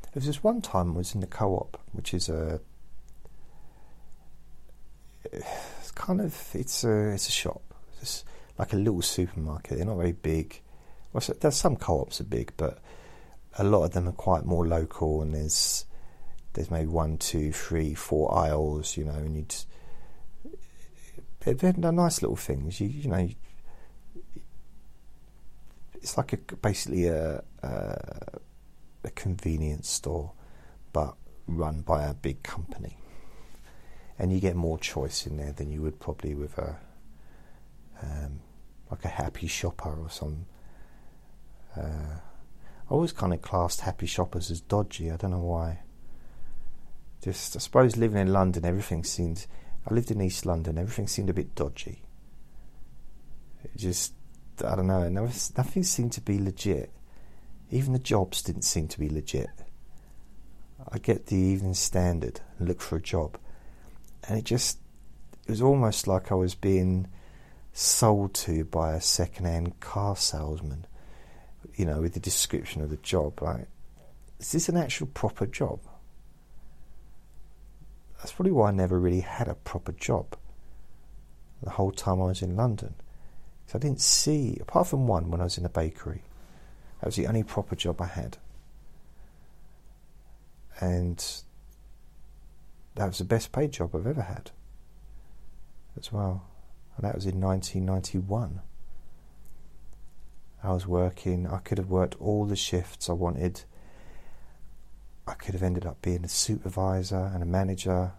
[0.02, 2.60] there was this one time I was in the co-op, which is a
[5.32, 7.62] it's kind of it's a it's a shop,
[8.00, 8.24] it's
[8.58, 9.76] like a little supermarket.
[9.76, 10.60] They're not very big.
[11.12, 12.78] Well, so there's some co-ops are big, but
[13.58, 15.84] a lot of them are quite more local, and there's
[16.54, 19.54] there's maybe one, two, three, four aisles, you know, and you'd
[21.40, 22.80] they're, they're nice little things.
[22.80, 23.28] You you know,
[25.96, 28.38] it's like a basically a, a
[29.04, 30.32] a convenience store,
[30.92, 32.96] but run by a big company,
[34.18, 36.78] and you get more choice in there than you would probably with a
[38.02, 38.40] um,
[38.90, 40.46] like a happy shopper or some.
[41.76, 42.20] Uh,
[42.86, 45.10] I always kind of classed happy shoppers as dodgy.
[45.10, 45.80] I don't know why.
[47.24, 49.46] Just, I suppose living in London, everything seemed.
[49.88, 52.02] I lived in East London, everything seemed a bit dodgy.
[53.64, 54.12] It just,
[54.64, 56.90] I don't know, nothing seemed to be legit.
[57.70, 59.48] Even the jobs didn't seem to be legit.
[60.90, 63.38] I get the Evening Standard and look for a job,
[64.28, 64.78] and it just,
[65.46, 67.08] it was almost like I was being
[67.72, 70.86] sold to by a second-hand car salesman
[71.76, 73.66] you know, with the description of the job, like,
[74.38, 75.80] is this an actual proper job?
[78.24, 80.34] That's probably why I never really had a proper job
[81.62, 82.94] the whole time I was in London.
[83.60, 86.22] Because I didn't see, apart from one when I was in a bakery,
[87.00, 88.38] that was the only proper job I had.
[90.80, 91.22] And
[92.94, 94.52] that was the best paid job I've ever had
[95.98, 96.46] as well.
[96.96, 98.62] And that was in 1991.
[100.62, 103.64] I was working, I could have worked all the shifts I wanted.
[105.26, 108.12] I could have ended up being a supervisor and a manager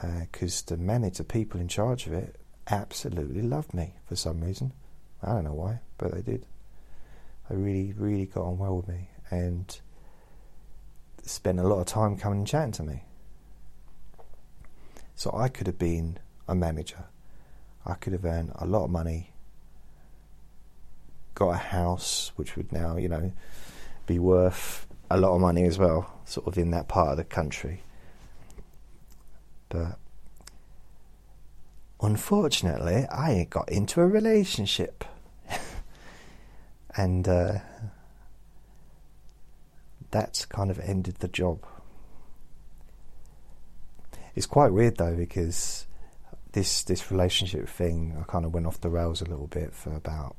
[0.00, 2.36] because uh, the manager, people in charge of it,
[2.68, 4.72] absolutely loved me for some reason.
[5.22, 6.46] I don't know why, but they did.
[7.48, 9.78] They really, really got on well with me and
[11.22, 13.04] spent a lot of time coming and chatting to me.
[15.14, 17.04] So I could have been a manager.
[17.84, 19.32] I could have earned a lot of money
[21.34, 23.32] got a house which would now, you know,
[24.06, 27.24] be worth a lot of money as well, sort of in that part of the
[27.24, 27.82] country.
[29.68, 29.98] But
[32.00, 35.04] unfortunately, I got into a relationship.
[36.96, 37.58] and uh,
[40.10, 41.64] that's kind of ended the job.
[44.34, 45.86] It's quite weird though because
[46.52, 49.94] this this relationship thing I kind of went off the rails a little bit for
[49.94, 50.36] about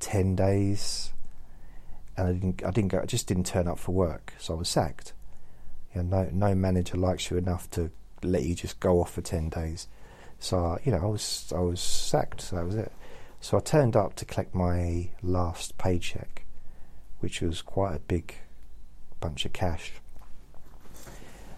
[0.00, 1.12] 10 days
[2.16, 4.56] and I didn't, I didn't go, I just didn't turn up for work, so I
[4.58, 5.12] was sacked.
[5.94, 7.90] You know, no, no manager likes you enough to
[8.22, 9.88] let you just go off for 10 days.
[10.38, 12.92] So, you know, I was, I was sacked, so that was it.
[13.40, 16.44] So I turned up to collect my last paycheck,
[17.20, 18.36] which was quite a big
[19.20, 19.92] bunch of cash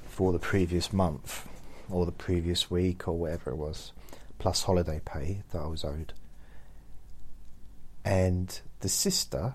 [0.07, 1.49] for the previous month
[1.91, 3.93] or the previous week or whatever it was,
[4.39, 6.14] plus holiday pay that I was owed
[8.05, 9.55] and the sister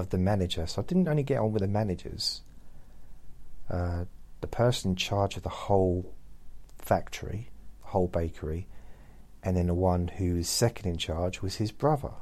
[0.00, 0.66] of the manager.
[0.66, 2.42] So I didn't only get on with the managers,
[3.68, 4.04] uh,
[4.40, 6.12] the person in charge of the whole
[6.78, 7.50] factory,
[7.82, 8.66] the whole bakery,
[9.42, 12.12] and then the one who was second in charge was his brother.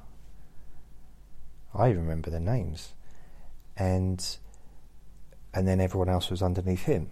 [1.75, 2.95] I remember the names,
[3.77, 4.25] and
[5.55, 7.11] and then everyone else was underneath him.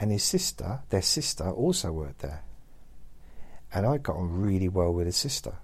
[0.00, 2.42] And his sister, their sister, also worked there.
[3.72, 5.54] and I got on really well with his sister.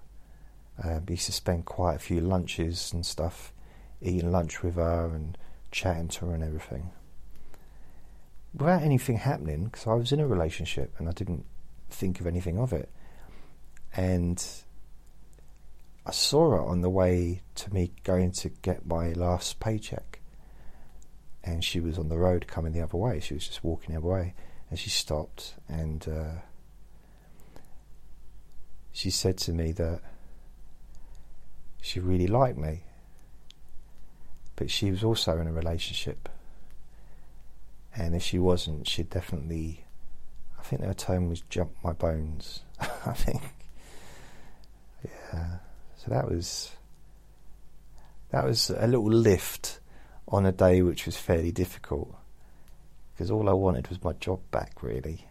[0.81, 3.53] Uh, we used to spend quite a few lunches and stuff,
[4.01, 5.37] eating lunch with her and
[5.71, 6.91] chatting to her and everything.
[8.53, 11.45] Without anything happening, because I was in a relationship and I didn't
[11.89, 12.89] think of anything of it.
[13.95, 14.43] And
[16.05, 20.19] I saw her on the way to me going to get my last paycheck.
[21.43, 23.19] And she was on the road coming the other way.
[23.19, 24.33] She was just walking the other way.
[24.69, 26.41] And she stopped and uh,
[28.91, 30.01] she said to me that
[31.81, 32.83] she really liked me.
[34.55, 36.29] But she was also in a relationship.
[37.95, 39.85] And if she wasn't, she'd definitely,
[40.59, 42.61] I think her tone was jump my bones.
[42.79, 43.41] I think.
[45.03, 45.57] Yeah.
[45.97, 46.71] So that was,
[48.31, 49.79] that was a little lift
[50.27, 52.15] on a day which was fairly difficult.
[53.13, 55.27] Because all I wanted was my job back, really.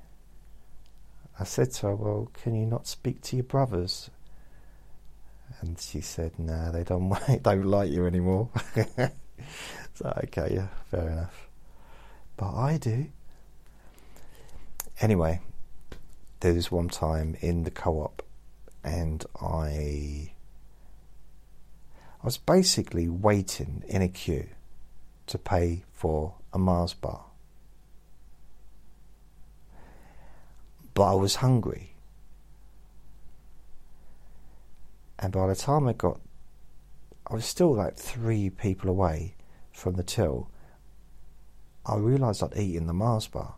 [1.39, 4.11] I said to her, Well, can you not speak to your brothers?
[5.61, 8.51] And she said, "No, nah, they don't don't like you anymore."
[9.95, 11.49] so okay, yeah, fair enough.
[12.37, 13.07] But I do.
[15.01, 15.41] Anyway,
[16.41, 18.23] there was one time in the co-op,
[18.83, 20.33] and I
[22.23, 24.49] I was basically waiting in a queue
[25.27, 27.25] to pay for a Mars bar.
[30.95, 31.94] But I was hungry
[35.19, 36.21] And by the time I got,
[37.27, 39.37] I was still like three people away
[39.73, 40.51] from the till.
[41.87, 43.55] I realised I'd eaten the Mars bar.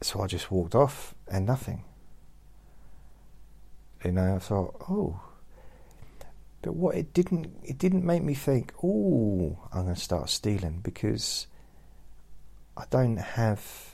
[0.00, 1.84] So I just walked off and nothing.
[4.04, 5.20] You know, I thought, oh.
[6.60, 10.80] But what it didn't, it didn't make me think, oh, I'm going to start stealing
[10.82, 11.46] because
[12.76, 13.91] I don't have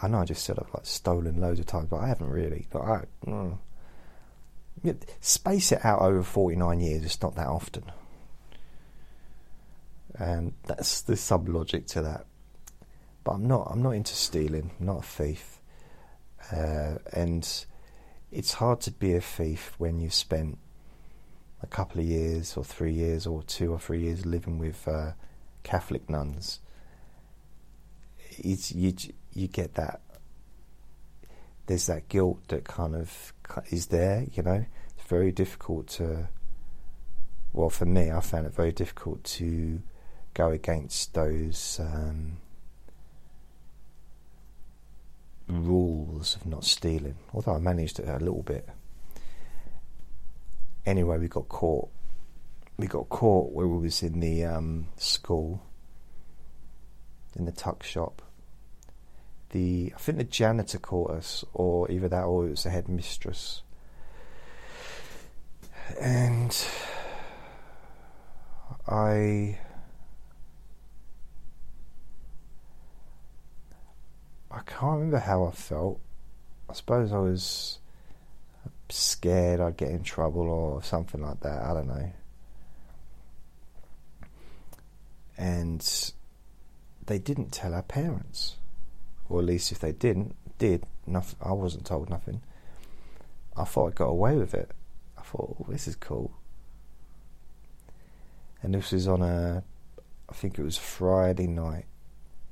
[0.00, 2.66] I know I just said I've like stolen loads of times, but I haven't really.
[2.70, 3.58] But I mm,
[5.20, 7.04] space it out over forty nine years.
[7.04, 7.84] It's not that often,
[10.14, 12.26] and that's the sub logic to that.
[13.24, 13.68] But I'm not.
[13.70, 14.70] I'm not into stealing.
[14.78, 15.60] I'm not a thief,
[16.52, 17.66] uh, and
[18.30, 20.58] it's hard to be a thief when you've spent
[21.62, 25.12] a couple of years, or three years, or two or three years living with uh,
[25.64, 26.60] Catholic nuns.
[28.38, 28.94] It's you
[29.38, 30.00] you get that
[31.68, 33.32] there's that guilt that kind of
[33.70, 34.64] is there, you know.
[34.96, 36.28] It's very difficult to,
[37.52, 39.82] well, for me, I found it very difficult to
[40.32, 42.38] go against those um,
[45.46, 48.66] rules of not stealing, although I managed it a little bit.
[50.86, 51.90] Anyway, we got caught.
[52.78, 55.60] We got caught where we was in the um, school,
[57.36, 58.22] in the tuck shop,
[59.50, 63.62] the I think the janitor caught us, or either that or it was the headmistress.
[66.00, 66.54] And
[68.86, 69.58] I
[74.50, 76.00] I can't remember how I felt.
[76.68, 77.78] I suppose I was
[78.90, 81.62] scared I'd get in trouble or something like that.
[81.62, 82.12] I don't know.
[85.36, 86.12] And
[87.06, 88.56] they didn't tell our parents
[89.28, 91.38] or at least if they didn't, did nothing.
[91.42, 92.42] I wasn't told nothing.
[93.56, 94.70] I thought I got away with it.
[95.18, 96.32] I thought, oh, this is cool.
[98.62, 99.62] And this was on a,
[100.28, 101.86] I think it was Friday night,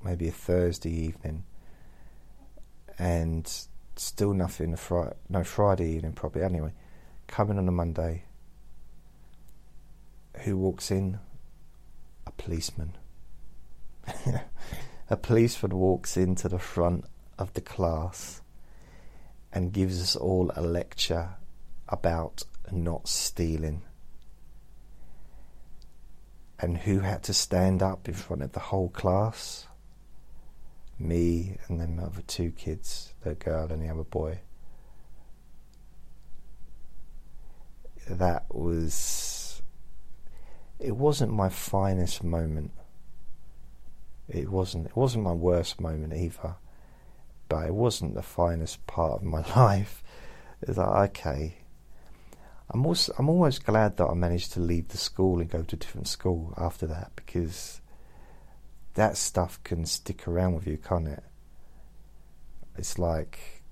[0.05, 1.45] maybe a Thursday evening,
[2.99, 3.51] and
[3.97, 4.77] still nothing.
[4.77, 6.43] Friday, no Friday evening, probably.
[6.43, 6.73] Anyway,
[7.27, 8.25] coming on a Monday.
[10.45, 11.19] Who walks in?
[12.27, 12.93] A policeman.
[15.09, 17.05] a policeman walks into the front
[17.39, 18.43] of the class
[19.53, 21.37] and gives us all a lecture
[21.89, 22.43] about
[22.73, 23.83] not stealing.
[26.59, 29.67] And who had to stand up in front of the whole class?
[30.99, 34.41] Me and then the other two kids, the girl and the other boy.
[38.09, 39.63] That was.
[40.79, 42.73] It wasn't my finest moment
[44.29, 44.87] it wasn't.
[44.87, 46.57] It wasn't my worst moment either,
[47.49, 50.03] but it wasn't the finest part of my life.
[50.63, 51.59] It's like okay.
[52.71, 55.77] I'm also I'm almost glad that I managed to leave the school and go to
[55.77, 57.81] a different school after that because
[58.95, 61.23] that stuff can stick around with you, can't it?
[62.77, 63.63] It's like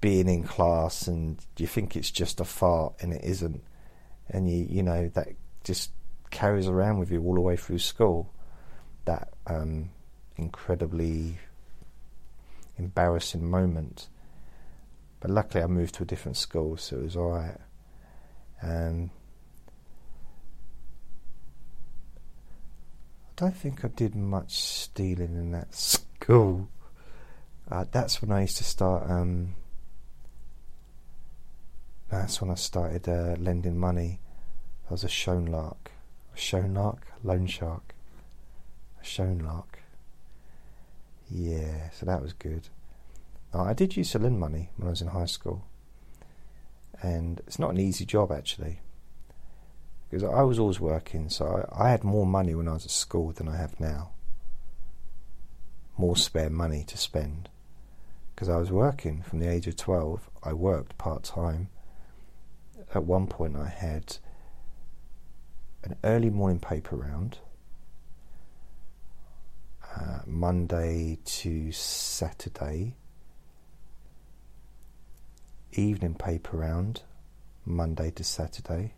[0.00, 3.64] being in class and you think it's just a fart and it isn't,
[4.30, 5.30] and you you know that
[5.64, 5.90] just
[6.30, 8.32] carries around with you all the way through school
[9.06, 9.90] that um,
[10.36, 11.38] incredibly
[12.76, 14.08] embarrassing moment.
[15.20, 17.58] But luckily, I moved to a different school, so it was all right.
[18.62, 19.10] Um,
[23.28, 25.74] I don't think I did much stealing in that
[26.20, 26.68] school.
[27.68, 29.10] Uh, that's when I used to start.
[29.10, 29.54] Um,
[32.08, 34.20] that's when I started uh, lending money.
[34.88, 35.90] I was a shown lark.
[36.34, 37.06] A shown lark?
[37.24, 37.95] Loan shark.
[39.18, 39.78] A lark.
[41.30, 42.68] Yeah, so that was good.
[43.54, 45.64] I did use to lend money when I was in high school.
[47.02, 48.80] And it's not an easy job actually.
[50.08, 52.90] Because I was always working, so I, I had more money when I was at
[52.90, 54.10] school than I have now.
[55.96, 57.48] More spare money to spend.
[58.34, 61.68] Because I was working from the age of 12, I worked part time.
[62.94, 64.18] At one point, I had
[65.82, 67.38] an early morning paper round,
[69.96, 72.94] uh, Monday to Saturday,
[75.72, 77.02] evening paper round,
[77.64, 78.94] Monday to Saturday,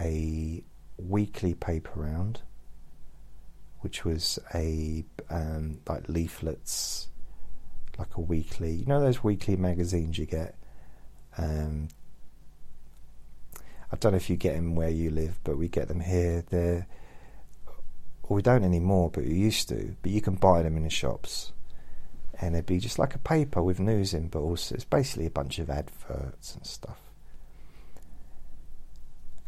[0.00, 0.64] a
[0.98, 2.40] weekly paper round,
[3.80, 7.08] which was a um, like leaflets,
[7.98, 8.72] like a weekly.
[8.72, 10.56] You know those weekly magazines you get.
[11.38, 11.88] Um,
[13.92, 16.44] I don't know if you get them where you live, but we get them here.
[16.48, 16.86] They're
[18.30, 19.96] well, we don't anymore, but we used to.
[20.02, 21.50] But you can buy them in the shops,
[22.40, 25.30] and it'd be just like a paper with news in, but also it's basically a
[25.30, 27.00] bunch of adverts and stuff.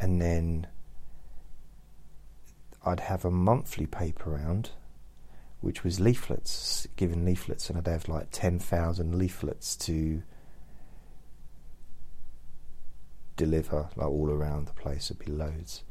[0.01, 0.67] And then
[2.85, 4.71] I'd have a monthly paper round,
[5.61, 10.25] which was leaflets, given leaflets, and I'd have like ten thousand leaflets to
[13.37, 15.09] deliver like all around the place.
[15.09, 15.85] It'd be loads,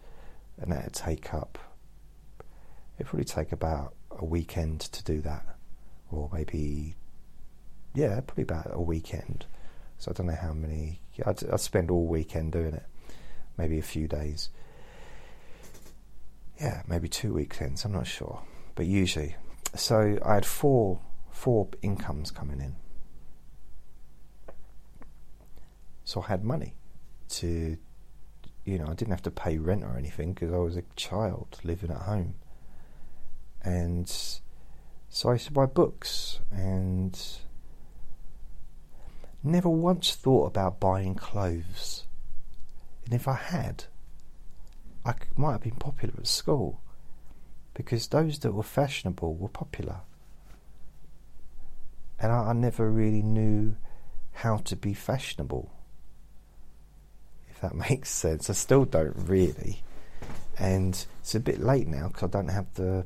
[0.57, 1.57] and that'd take up.
[3.01, 5.43] It'd probably take about a weekend to do that,
[6.11, 6.93] or maybe,
[7.95, 9.47] yeah, probably about a weekend.
[9.97, 11.01] So I don't know how many.
[11.25, 12.85] I'd, I'd spend all weekend doing it,
[13.57, 14.49] maybe a few days.
[16.59, 17.85] Yeah, maybe two weekends.
[17.85, 18.43] I'm not sure,
[18.75, 19.35] but usually.
[19.73, 20.99] So I had four
[21.31, 22.75] four incomes coming in.
[26.03, 26.75] So I had money
[27.29, 27.77] to,
[28.63, 31.59] you know, I didn't have to pay rent or anything because I was a child
[31.63, 32.35] living at home.
[33.63, 34.09] And
[35.09, 37.19] so I used to buy books and
[39.43, 42.05] never once thought about buying clothes.
[43.05, 43.85] And if I had,
[45.05, 46.81] I might have been popular at school
[47.73, 50.01] because those that were fashionable were popular.
[52.19, 53.75] And I, I never really knew
[54.33, 55.71] how to be fashionable
[57.49, 58.49] if that makes sense.
[58.49, 59.83] I still don't really.
[60.59, 63.05] And it's a bit late now because I don't have the.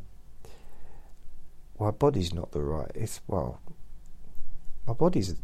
[1.80, 2.92] My body's not the right.
[2.96, 3.62] It's well.
[4.88, 5.36] My body's.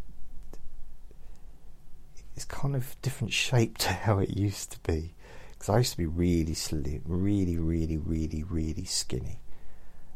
[2.36, 5.14] It's kind of different shape to how it used to be.
[5.52, 9.40] Because I used to be really slim, really, really, really, really skinny.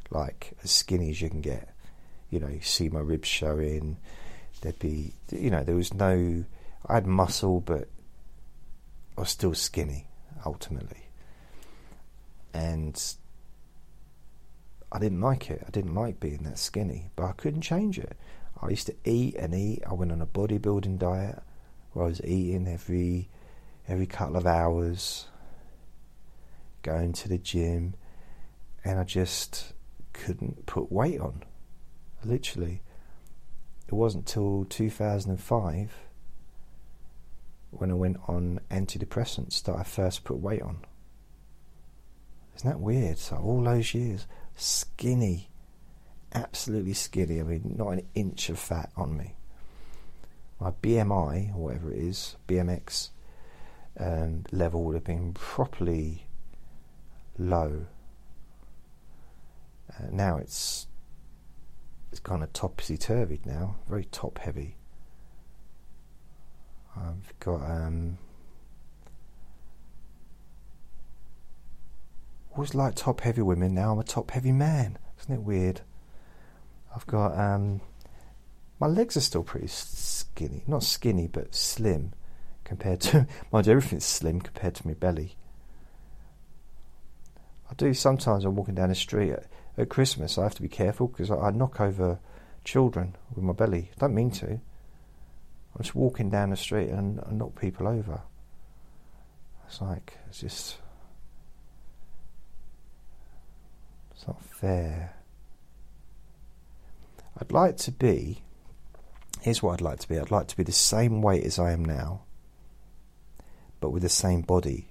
[0.09, 1.75] Like as skinny as you can get.
[2.29, 3.97] You know, you see my ribs showing.
[4.61, 6.45] There'd be, you know, there was no.
[6.87, 7.89] I had muscle, but
[9.17, 10.07] I was still skinny
[10.45, 11.09] ultimately,
[12.53, 13.01] and
[14.95, 15.61] I didn't like it.
[15.67, 18.15] I didn't like being that skinny, but I couldn't change it.
[18.61, 19.83] I used to eat and eat.
[19.85, 21.43] I went on a bodybuilding diet
[21.91, 23.27] where I was eating every
[23.89, 25.27] every couple of hours,
[26.81, 27.95] going to the gym,
[28.85, 29.73] and I just
[30.13, 31.43] couldn't put weight on.
[32.23, 32.81] Literally,
[33.89, 35.93] it wasn't till 2005
[37.71, 40.85] when I went on antidepressants that I first put weight on.
[42.55, 43.17] Isn't that weird?
[43.17, 44.25] So all those years,
[44.55, 45.49] skinny,
[46.33, 47.39] absolutely skinny.
[47.39, 49.35] I mean, not an inch of fat on me.
[50.59, 53.09] My BMI, or whatever it is, BMX
[53.99, 56.27] um, level would have been properly
[57.37, 57.87] low.
[59.93, 60.87] Uh, now it's
[62.11, 64.77] it's kind of topsy turvy now, very top heavy.
[66.95, 68.17] I've got um,
[72.55, 73.75] always like top heavy women.
[73.75, 74.97] Now I'm a top heavy man.
[75.19, 75.81] Isn't it weird?
[76.95, 77.81] I've got um,
[78.79, 82.13] my legs are still pretty skinny, not skinny but slim
[82.63, 85.35] compared to mind you, everything's slim compared to my belly.
[87.69, 88.45] I do sometimes.
[88.45, 89.47] I'm walking down the street at,
[89.77, 90.37] at Christmas.
[90.37, 92.19] I have to be careful because I, I knock over
[92.63, 93.91] children with my belly.
[93.95, 94.47] I don't mean to.
[94.47, 98.21] I'm just walking down the street and, and knock people over.
[99.67, 100.77] It's like it's just
[104.15, 105.13] It's not fair.
[107.39, 108.41] I'd like to be.
[109.41, 110.17] Here's what I'd like to be.
[110.17, 112.21] I'd like to be the same weight as I am now,
[113.79, 114.87] but with the same body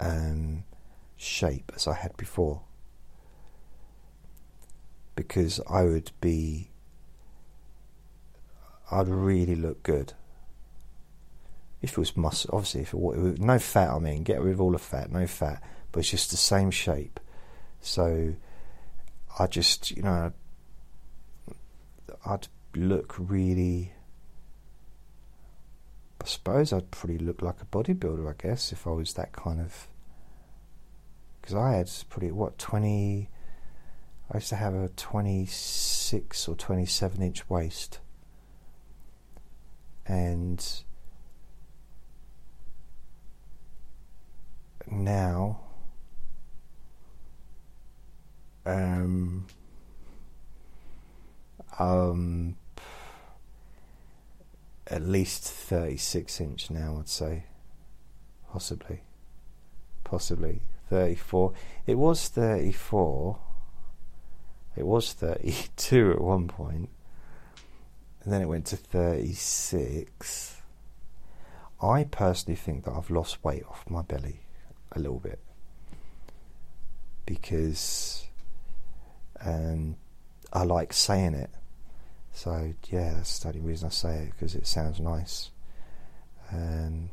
[0.00, 0.64] um,
[1.16, 2.62] shape as I had before.
[5.14, 6.70] Because I would be.
[8.90, 10.14] I'd really look good.
[11.82, 14.60] If it was muscle, obviously, if it was no fat, I mean, get rid of
[14.60, 15.62] all the fat, no fat,
[15.92, 17.20] but it's just the same shape.
[17.84, 18.34] So
[19.38, 20.32] I just, you know,
[22.24, 23.92] I'd look really.
[26.22, 29.60] I suppose I'd probably look like a bodybuilder, I guess, if I was that kind
[29.60, 29.86] of.
[31.40, 33.28] Because I had pretty, what, 20.
[34.32, 37.98] I used to have a 26 or 27 inch waist.
[40.06, 40.66] And
[44.90, 45.63] now,
[48.66, 49.46] um,
[51.78, 52.56] um,
[54.86, 57.44] at least 36 inch now, I'd say.
[58.50, 59.02] Possibly.
[60.04, 60.62] Possibly.
[60.88, 61.52] 34.
[61.86, 63.38] It was 34.
[64.76, 66.90] It was 32 at one point.
[68.22, 70.62] And then it went to 36.
[71.82, 74.40] I personally think that I've lost weight off my belly
[74.92, 75.40] a little bit.
[77.26, 78.28] Because
[79.40, 79.96] um,
[80.52, 81.50] I like saying it
[82.34, 85.50] so yeah, that's the only reason I say it because it sounds nice.
[86.52, 87.10] Um,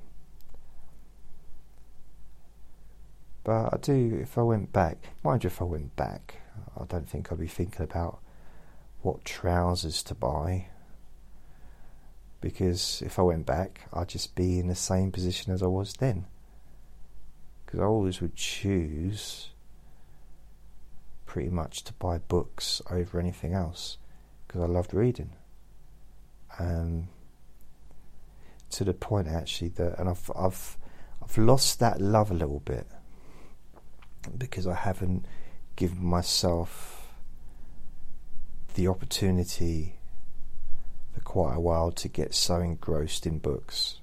[3.44, 4.20] but I do.
[4.20, 6.38] If I went back, mind you, if I went back,
[6.76, 8.20] I don't think I'd be thinking about
[9.04, 10.68] what trousers to buy.
[12.42, 15.94] Because if I went back, I'd just be in the same position as I was
[15.94, 16.26] then.
[17.64, 19.50] Because I always would choose
[21.32, 23.98] pretty much to buy books over anything else
[24.46, 25.30] because I loved reading.
[26.60, 27.08] Um,
[28.72, 30.78] to the point actually that, and I've I've
[31.24, 32.86] I've lost that love a little bit
[34.38, 35.26] because I haven't
[35.78, 37.08] given myself
[38.74, 40.00] the opportunity
[41.14, 44.02] for quite a while to get so engrossed in books.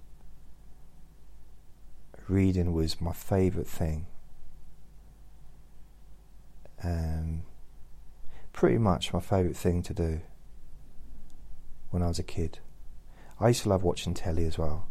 [2.27, 4.07] Reading was my favourite thing.
[6.83, 7.43] Um,
[8.53, 10.21] pretty much my favourite thing to do
[11.91, 12.59] when I was a kid.
[13.41, 14.89] I used to love watching telly as well.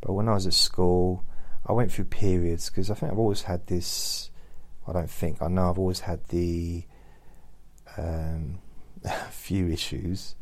[0.00, 1.24] But when I was at school,
[1.66, 4.30] I went through periods because I think I've always had this.
[4.86, 6.84] I don't think I know I've always had the
[7.96, 8.58] um,
[9.30, 10.34] few issues,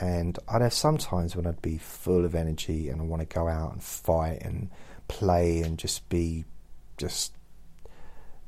[0.00, 3.46] and I'd have sometimes when I'd be full of energy and I want to go
[3.46, 4.70] out and fight and
[5.06, 6.44] play and just be
[6.96, 7.34] just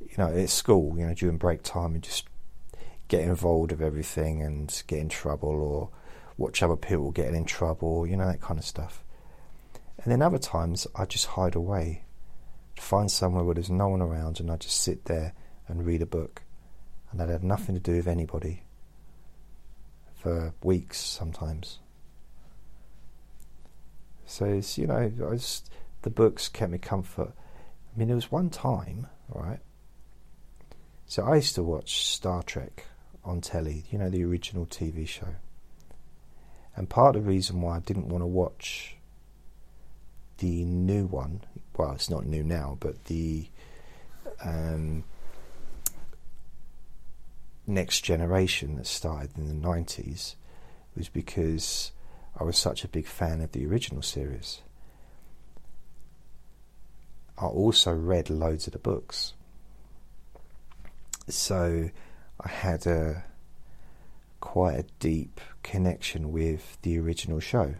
[0.00, 2.28] you know at school you know during break time and just
[3.08, 5.90] get involved with everything and get in trouble or
[6.36, 9.02] watch other people getting in trouble, you know, that kind of stuff.
[9.98, 12.04] And then other times I just hide away,
[12.78, 15.32] find somewhere where there's no one around, and I just sit there
[15.68, 16.42] and read a book.
[17.10, 18.64] And that had nothing to do with anybody
[20.14, 21.78] for weeks sometimes.
[24.26, 25.62] So it's, you know, was,
[26.02, 27.32] the books kept me comfort.
[27.94, 29.60] I mean, there was one time, right?
[31.06, 32.84] So I used to watch Star Trek
[33.24, 35.36] on telly, you know, the original TV show.
[36.74, 38.96] And part of the reason why I didn't want to watch
[40.38, 41.42] the new one,
[41.76, 43.48] well, it's not new now, but the
[44.44, 45.04] um,
[47.66, 50.34] next generation that started in the 90s
[50.96, 51.92] was because
[52.38, 54.60] I was such a big fan of the original series.
[57.38, 59.34] I also read loads of the books.
[61.28, 61.90] So
[62.40, 63.24] I had a
[64.40, 67.74] quite a deep connection with the original show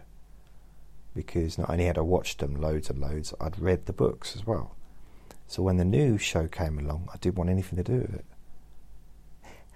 [1.15, 4.47] because not only had I watched them loads and loads, I'd read the books as
[4.47, 4.75] well.
[5.47, 8.25] So when the new show came along, I didn't want anything to do with it.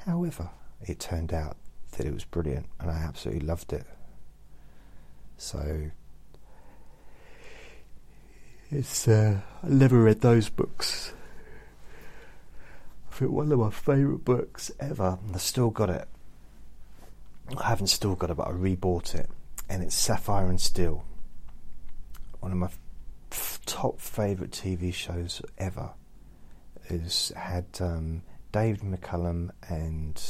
[0.05, 0.51] However,
[0.83, 1.57] it turned out
[1.93, 3.87] that it was brilliant and I absolutely loved it.
[5.37, 5.91] So
[8.71, 11.13] it's uh, I never read those books
[13.29, 15.19] one of my favourite books ever.
[15.35, 16.09] I still got it.
[17.59, 19.29] I haven't still got it, but I rebought it,
[19.69, 21.05] and it's Sapphire and Steel.
[22.39, 22.71] One of my
[23.31, 25.91] f- top favourite TV shows ever.
[26.89, 30.21] Is had um, David McCallum and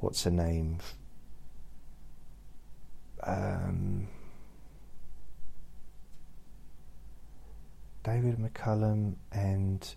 [0.00, 0.78] what's her name?
[3.22, 4.08] Um,
[8.04, 9.94] David McCallum and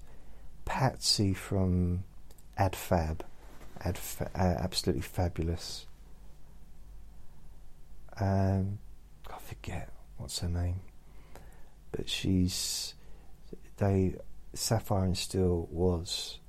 [0.66, 2.04] Patsy from
[2.58, 3.26] Ab Fab,
[3.80, 5.86] Ad uh, absolutely fabulous.
[8.20, 8.80] Um,
[9.30, 10.82] I forget what's her name,
[11.92, 12.94] but she's
[13.78, 14.16] they
[14.54, 16.40] Sapphire and Steel was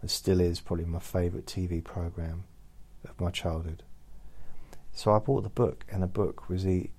[0.00, 2.44] and still is probably my favourite TV program
[3.08, 3.82] of my childhood.
[4.92, 6.90] So I bought the book, and the book was e-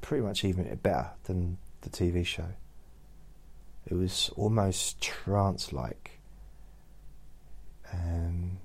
[0.00, 2.48] pretty much even better than the TV show.
[3.86, 6.20] It was almost trance like.
[7.92, 8.58] Um,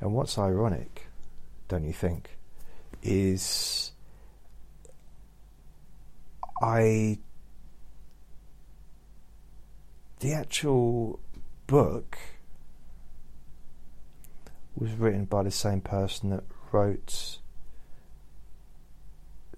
[0.00, 1.08] and what's ironic,
[1.68, 2.38] don't you think,
[3.02, 3.92] is
[6.62, 7.18] I.
[10.20, 11.20] The actual
[11.66, 12.18] book
[14.74, 17.38] was written by the same person that wrote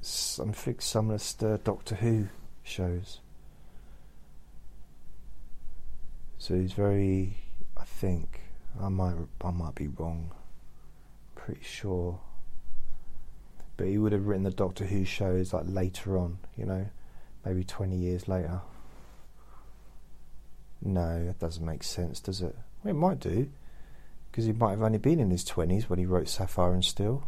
[0.01, 2.29] something similar to Doctor Who
[2.63, 3.21] shows.
[6.39, 7.37] So he's very,
[7.77, 8.41] I think,
[8.81, 10.33] I might, I might be wrong.
[11.35, 12.21] Pretty sure,
[13.77, 16.87] but he would have written the Doctor Who shows like later on, you know,
[17.45, 18.61] maybe twenty years later.
[20.83, 22.57] No, that doesn't make sense, does it?
[22.83, 23.51] Well, it might do
[24.31, 27.27] because he might have only been in his 20s when he wrote Sapphire and Steel,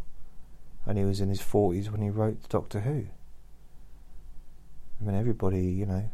[0.85, 3.07] and he was in his 40s when he wrote Doctor Who.
[4.99, 6.09] I mean, everybody, you know,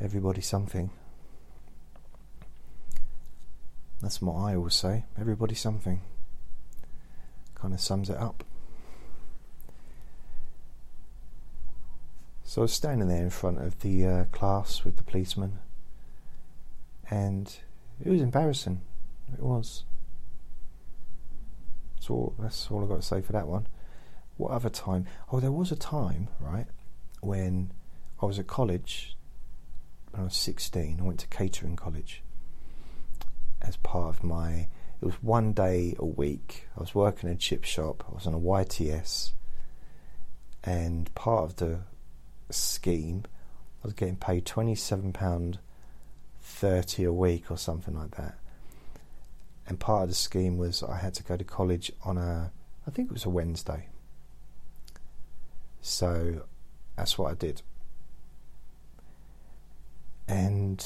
[0.00, 0.90] everybody something.
[4.00, 5.04] That's what I always say.
[5.18, 6.02] Everybody something.
[7.54, 8.44] Kind of sums it up.
[12.44, 15.58] So I was standing there in front of the uh, class with the policeman,
[17.10, 17.54] and
[18.04, 18.82] it was embarrassing.
[19.32, 19.84] It was.
[22.06, 22.34] That's all.
[22.38, 23.66] That's all I got to say for that one.
[24.36, 25.06] What other time?
[25.32, 26.66] Oh, there was a time, right,
[27.20, 27.72] when
[28.22, 29.16] I was at college.
[30.12, 32.22] When I was sixteen, I went to catering college.
[33.60, 34.68] As part of my,
[35.00, 36.68] it was one day a week.
[36.76, 38.04] I was working in a chip shop.
[38.08, 39.32] I was on a YTS,
[40.62, 41.80] and part of the
[42.50, 43.24] scheme,
[43.82, 45.58] I was getting paid twenty seven pound
[46.40, 48.38] 30 a week or something like that.
[49.68, 52.52] And part of the scheme was I had to go to college on a,
[52.86, 53.88] I think it was a Wednesday.
[55.80, 56.42] So
[56.96, 57.62] that's what I did.
[60.28, 60.84] And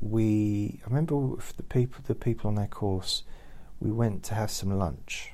[0.00, 3.22] we, I remember the people, the people on that course,
[3.80, 5.32] we went to have some lunch.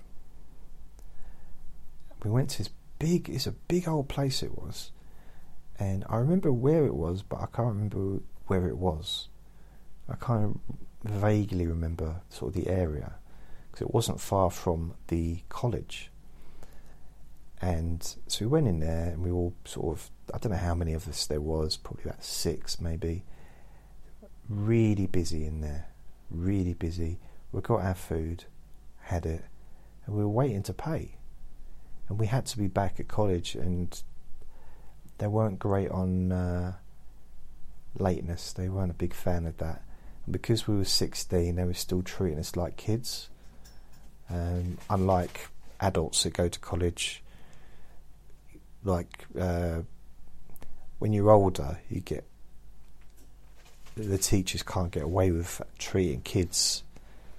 [2.24, 4.90] We went to this big, it's a big old place it was.
[5.78, 9.28] And I remember where it was, but I can't remember where it was.
[10.08, 10.60] I of
[11.04, 13.14] vaguely remember sort of the area
[13.70, 16.10] because it wasn't far from the college.
[17.60, 20.74] And so we went in there and we all sort of, I don't know how
[20.74, 23.24] many of us there was, probably about six maybe.
[24.48, 25.88] Really busy in there,
[26.30, 27.18] really busy.
[27.52, 28.44] We got our food,
[29.00, 29.44] had it,
[30.04, 31.16] and we were waiting to pay.
[32.08, 34.00] And we had to be back at college, and
[35.18, 36.74] they weren't great on uh,
[37.98, 38.52] lateness.
[38.52, 39.82] They weren't a big fan of that.
[40.28, 43.28] Because we were 16, they were still treating us like kids.
[44.28, 45.48] Um, unlike
[45.80, 47.22] adults that go to college,
[48.82, 49.82] like uh,
[50.98, 52.24] when you're older, you get
[53.96, 56.82] the teachers can't get away with treating kids.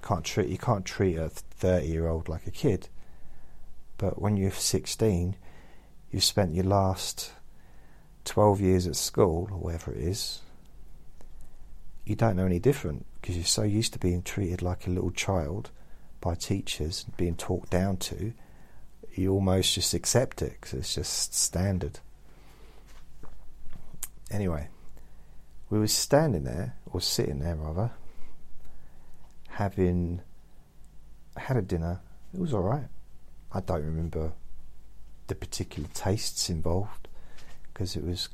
[0.01, 2.87] Can't treat you can't treat a 30 year old like a kid.
[3.97, 5.35] But when you're 16,
[6.11, 7.31] you've spent your last
[8.25, 10.41] 12 years at school or whatever it is,
[12.07, 15.11] you don't know any different because you're so used to being treated like a little
[15.11, 15.71] child
[16.21, 18.33] by teachers and being talked down to,
[19.13, 21.99] you almost just accept it because it's just standard.
[24.31, 24.69] Anyway,
[25.69, 27.91] we were standing there, or sitting there rather,
[29.49, 30.21] having
[31.35, 31.99] had a dinner.
[32.33, 32.87] It was all right.
[33.51, 34.33] I don't remember
[35.27, 37.07] the particular tastes involved
[37.73, 38.29] because it was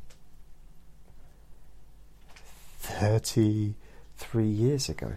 [2.83, 5.13] 33 years ago.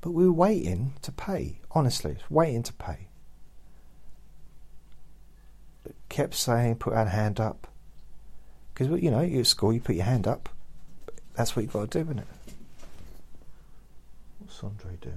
[0.00, 3.06] But we were waiting to pay, honestly, waiting to pay.
[6.08, 7.68] Kept saying, put our hand up.
[8.74, 10.48] Because, you know, you're at school, you put your hand up.
[11.34, 12.26] That's what you've got to do, isn't it?
[14.40, 15.16] What's Andre doing?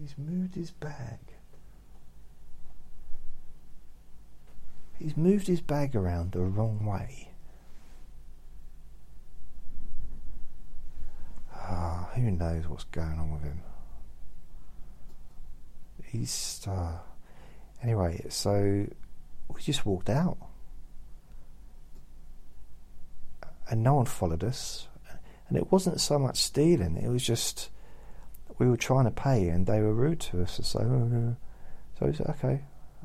[0.00, 1.18] He's moved his bag.
[4.98, 7.30] He's moved his bag around the wrong way.
[11.54, 13.60] Ah, who knows what's going on with him?
[16.06, 16.98] he's uh,
[17.82, 18.24] anyway.
[18.28, 18.86] So
[19.48, 20.38] we just walked out,
[23.68, 24.88] and no one followed us.
[25.48, 27.70] And it wasn't so much stealing; it was just
[28.58, 30.60] we were trying to pay, and they were rude to us.
[30.62, 31.36] So,
[31.98, 32.62] so we said, "Okay,"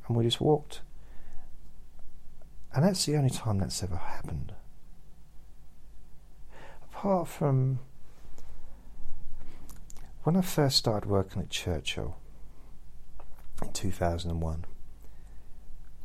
[0.08, 0.82] and we just walked.
[2.74, 4.54] And that's the only time that's ever happened.
[6.84, 7.80] Apart from
[10.24, 12.18] when I first started working at Churchill
[13.62, 14.66] in 2001,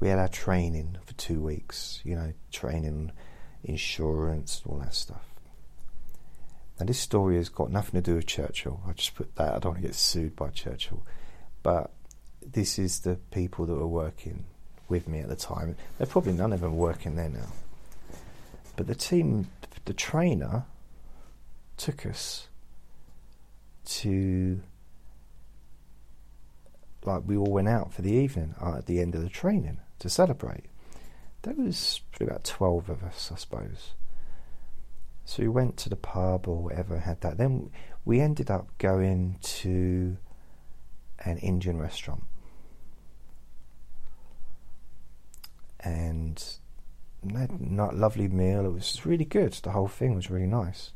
[0.00, 3.12] we had our training for two weeks, you know, training,
[3.62, 5.26] insurance, all that stuff.
[6.78, 8.80] Now, this story has got nothing to do with Churchill.
[8.86, 11.06] I just put that, I don't want to get sued by Churchill.
[11.62, 11.92] But
[12.44, 14.44] this is the people that were working
[14.88, 15.76] with me at the time.
[15.98, 17.52] They're probably none of them working there now.
[18.76, 19.48] But the team,
[19.84, 20.64] the trainer,
[21.76, 22.48] took us
[23.84, 24.60] to
[27.04, 29.78] like we all went out for the evening uh, at the end of the training
[30.00, 30.64] to celebrate.
[31.42, 33.94] There was about twelve of us, I suppose.
[35.24, 37.36] So we went to the pub or whatever had that.
[37.36, 37.70] Then
[38.04, 40.16] we ended up going to
[41.24, 42.24] an Indian restaurant.
[45.80, 46.42] And
[47.34, 48.64] had not lovely meal.
[48.64, 49.52] It was really good.
[49.52, 50.92] The whole thing was really nice.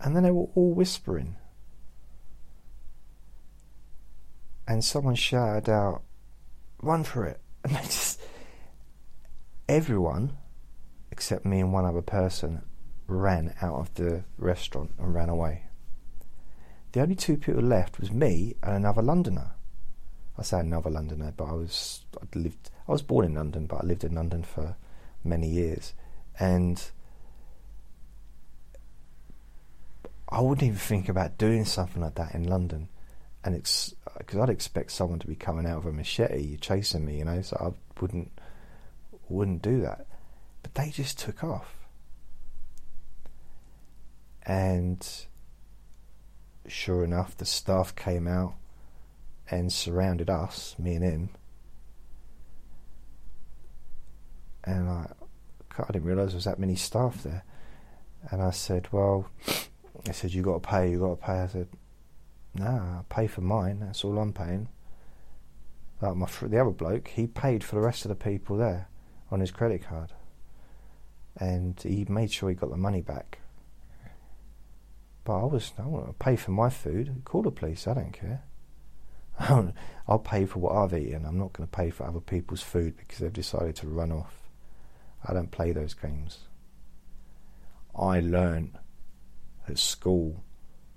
[0.00, 1.36] And then they were all whispering.
[4.68, 6.02] And someone shouted out,
[6.82, 7.40] run for it.
[7.64, 8.20] And they just,
[9.68, 10.36] everyone,
[11.10, 12.62] except me and one other person,
[13.08, 15.64] ran out of the restaurant and ran away.
[16.92, 19.52] The only two people left was me and another Londoner.
[20.38, 23.82] I say another Londoner, but I was I'd lived I was born in London, but
[23.82, 24.76] I lived in London for
[25.24, 25.92] many years,
[26.38, 26.82] and
[30.28, 32.88] I wouldn't even think about doing something like that in London,
[33.44, 37.18] and it's because I'd expect someone to be coming out with a machete, chasing me,
[37.18, 37.42] you know.
[37.42, 38.30] So I wouldn't
[39.28, 40.06] wouldn't do that,
[40.62, 41.74] but they just took off,
[44.44, 45.06] and
[46.68, 48.54] sure enough, the staff came out
[49.50, 51.28] and surrounded us, me and him,
[54.66, 55.06] and I,
[55.78, 57.44] I didn't realise there was that many staff there,
[58.30, 59.30] and I said, well.
[60.08, 61.32] I said, you got to pay, you got to pay.
[61.32, 61.68] I said,
[62.54, 64.68] nah, I pay for mine, that's all I'm paying.
[66.00, 68.88] Like my the other bloke, he paid for the rest of the people there
[69.30, 70.12] on his credit card.
[71.38, 73.38] And he made sure he got the money back.
[75.24, 77.22] But I was, I want to pay for my food.
[77.24, 78.42] Call the police, I don't care.
[80.08, 81.26] I'll pay for what I've eaten.
[81.26, 84.45] I'm not going to pay for other people's food because they've decided to run off.
[85.24, 86.40] I don't play those games.
[87.98, 88.78] I learn
[89.68, 90.42] at school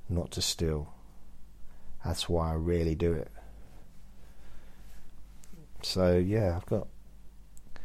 [0.08, 0.94] not to steal.
[2.04, 3.32] That's why I really do it.
[5.82, 6.88] So yeah, I've got
[7.76, 7.80] a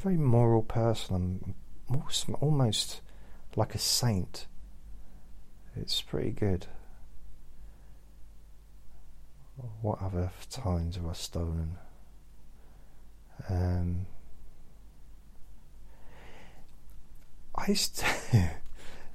[0.00, 1.54] very moral person.
[1.88, 3.00] I'm almost
[3.56, 4.46] like a saint.
[5.76, 6.66] It's pretty good.
[9.80, 11.76] What other times have I stolen?
[13.48, 14.06] Um,
[17.54, 18.50] I used to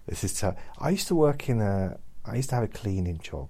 [0.10, 0.56] This is tough.
[0.80, 2.00] I used to work in a.
[2.26, 3.48] I used to have a cleaning job.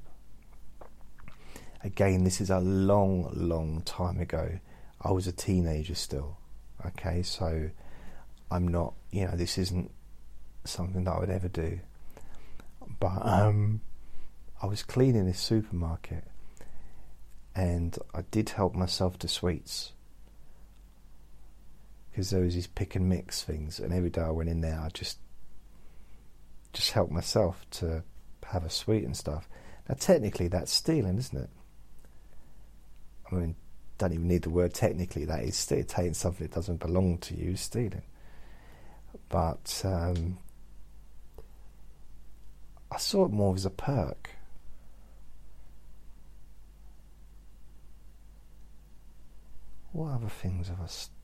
[1.81, 4.59] Again, this is a long, long time ago.
[5.01, 6.37] I was a teenager still.
[6.85, 7.69] Okay, so
[8.51, 8.93] I'm not.
[9.09, 9.89] You know, this isn't
[10.65, 11.79] something that I would ever do.
[12.99, 13.79] But um,
[14.61, 16.25] I was cleaning this supermarket,
[17.55, 19.93] and I did help myself to sweets
[22.11, 24.79] because there was these pick and mix things, and every day I went in there,
[24.79, 25.19] I just
[26.73, 28.03] just helped myself to
[28.45, 29.47] have a sweet and stuff.
[29.87, 31.49] Now, technically, that's stealing, isn't it?
[33.31, 33.55] I mean,
[33.97, 35.25] don't even need the word technically.
[35.25, 38.03] That is still taking something that doesn't belong to you, stealing.
[39.29, 40.37] But um,
[42.91, 44.31] I saw it more as a perk.
[49.91, 50.87] What other things have I?
[50.87, 51.18] St-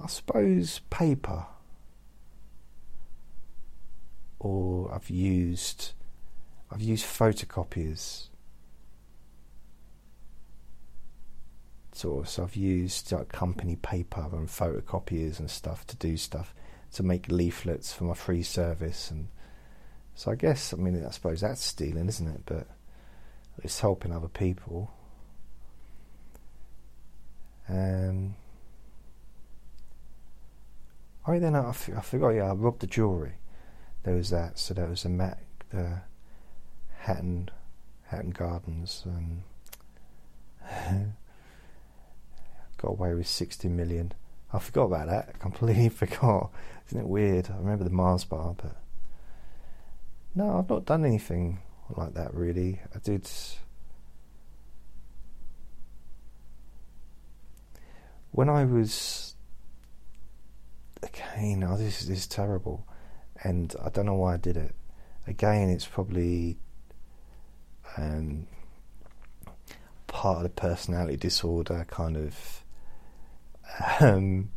[0.00, 1.46] I suppose paper,
[4.38, 5.92] or I've used
[6.70, 8.28] I've used photocopiers.
[11.94, 16.54] So I've used like company paper and photocopiers and stuff to do stuff
[16.94, 19.28] to make leaflets for my free service, and
[20.14, 22.42] so I guess I mean I suppose that's stealing, isn't it?
[22.46, 22.66] But
[23.62, 24.90] it's helping other people.
[27.68, 28.34] Um,
[31.26, 33.34] Oh, then I, forgot, yeah, I robbed the jewellery.
[34.02, 34.58] there was that.
[34.58, 35.38] So there was the, Mac,
[35.72, 35.98] uh,
[36.98, 37.48] Hatton,
[38.06, 39.42] Hatton Gardens, and
[42.76, 44.12] got away with sixty million.
[44.52, 45.28] I forgot about that.
[45.34, 46.50] I completely forgot.
[46.88, 47.50] Isn't it weird?
[47.50, 48.76] I remember the Mars bar, but
[50.34, 51.60] no, I've not done anything
[51.96, 52.80] like that really.
[52.94, 53.30] I did.
[58.32, 59.31] When I was
[61.02, 62.86] again, now this, this is terrible,
[63.42, 64.74] and I don't know why I did it.
[65.26, 66.58] Again, it's probably
[67.96, 68.46] um,
[70.06, 72.64] part of the personality disorder kind of
[74.00, 74.50] um,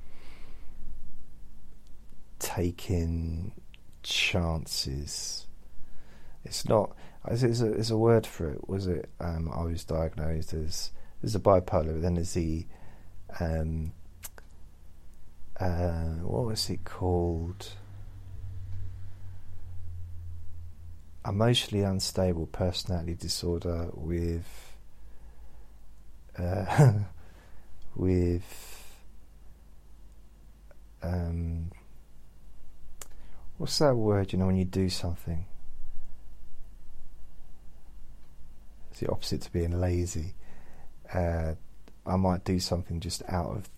[2.39, 3.53] taking
[4.03, 5.47] chances.
[6.43, 6.95] It's not.
[7.27, 8.69] There's a, a word for it.
[8.69, 9.09] Was it?
[9.19, 10.91] Um, I was diagnosed as
[11.21, 12.67] there's a bipolar, but then there's the
[13.39, 13.93] um,
[15.59, 17.69] uh, what was it called?
[21.25, 24.75] Emotionally unstable personality disorder with
[26.37, 26.93] uh,
[27.95, 28.85] with
[31.01, 31.71] um,
[33.57, 34.33] what's that word?
[34.33, 35.45] You know, when you do something,
[38.91, 40.33] it's the opposite to being lazy.
[41.11, 41.53] Uh,
[42.05, 43.69] I might do something just out of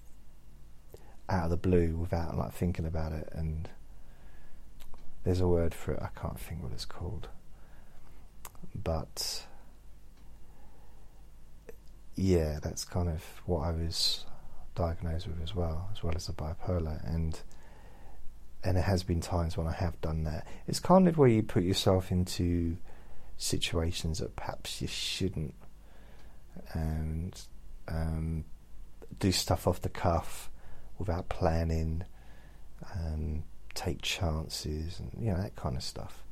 [1.30, 3.70] out of the blue without like thinking about it, and
[5.24, 6.00] there's a word for it.
[6.02, 7.30] I can't think what it's called,
[8.76, 9.46] but
[12.16, 14.26] yeah, that's kind of what I was
[14.76, 17.40] diagnosed with as well, as well as the bipolar, and
[18.64, 20.48] and there has been times when I have done that.
[20.68, 22.78] It's kind of where you put yourself into
[23.38, 25.54] situations that perhaps you shouldn't,
[26.74, 27.40] and
[27.88, 28.46] um,
[29.20, 30.50] do stuff off the cuff
[30.98, 32.04] without planning,
[32.94, 33.44] and
[33.74, 36.24] take chances, and you know that kind of stuff,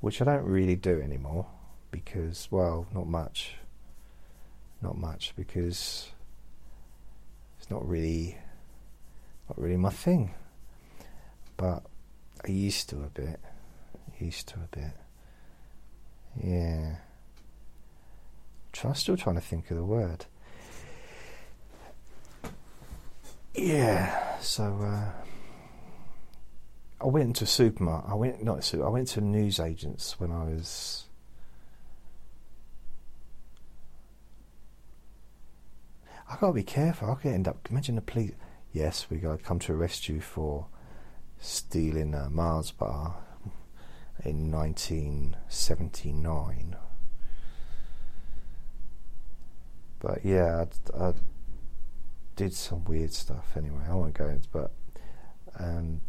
[0.00, 1.46] which I don't really do anymore
[1.90, 3.54] because, well, not much,
[4.82, 6.10] not much because
[7.58, 8.36] it's not really,
[9.48, 10.34] not really my thing.
[11.56, 11.82] But
[12.44, 13.40] I used to a bit,
[14.20, 14.92] used to a bit,
[16.42, 16.96] yeah.
[18.84, 20.26] I'm still trying to think of the word.
[23.60, 25.10] Yeah, so uh,
[27.00, 28.08] I went into a supermarket.
[28.08, 28.86] I went not a super.
[28.86, 31.06] I went to news agents when I was.
[36.30, 37.10] I gotta be careful.
[37.10, 37.66] I could end up.
[37.68, 38.30] Imagine the police.
[38.72, 40.66] Yes, we got to come to arrest you for
[41.40, 43.16] stealing a Mars bar
[44.24, 46.76] in 1979.
[49.98, 51.12] But yeah, I, I
[52.38, 53.82] did some weird stuff anyway.
[53.90, 54.70] I won't go into, but
[55.58, 56.00] um,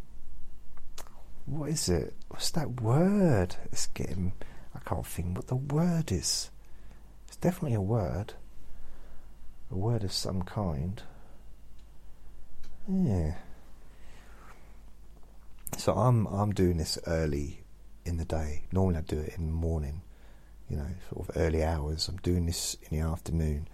[1.48, 2.14] what is it?
[2.28, 3.56] What's that word?
[3.72, 4.34] It's getting.
[4.76, 6.52] I can't think what the word is.
[7.28, 8.36] It's definitely a word.
[9.72, 11.02] A word of some kind.
[12.88, 13.34] Yeah.
[15.80, 17.62] So I'm I'm doing this early
[18.06, 18.66] in the day.
[18.72, 20.04] Normally I do it in the morning,
[20.70, 22.08] you know, sort of early hours.
[22.08, 23.68] I'm doing this in the afternoon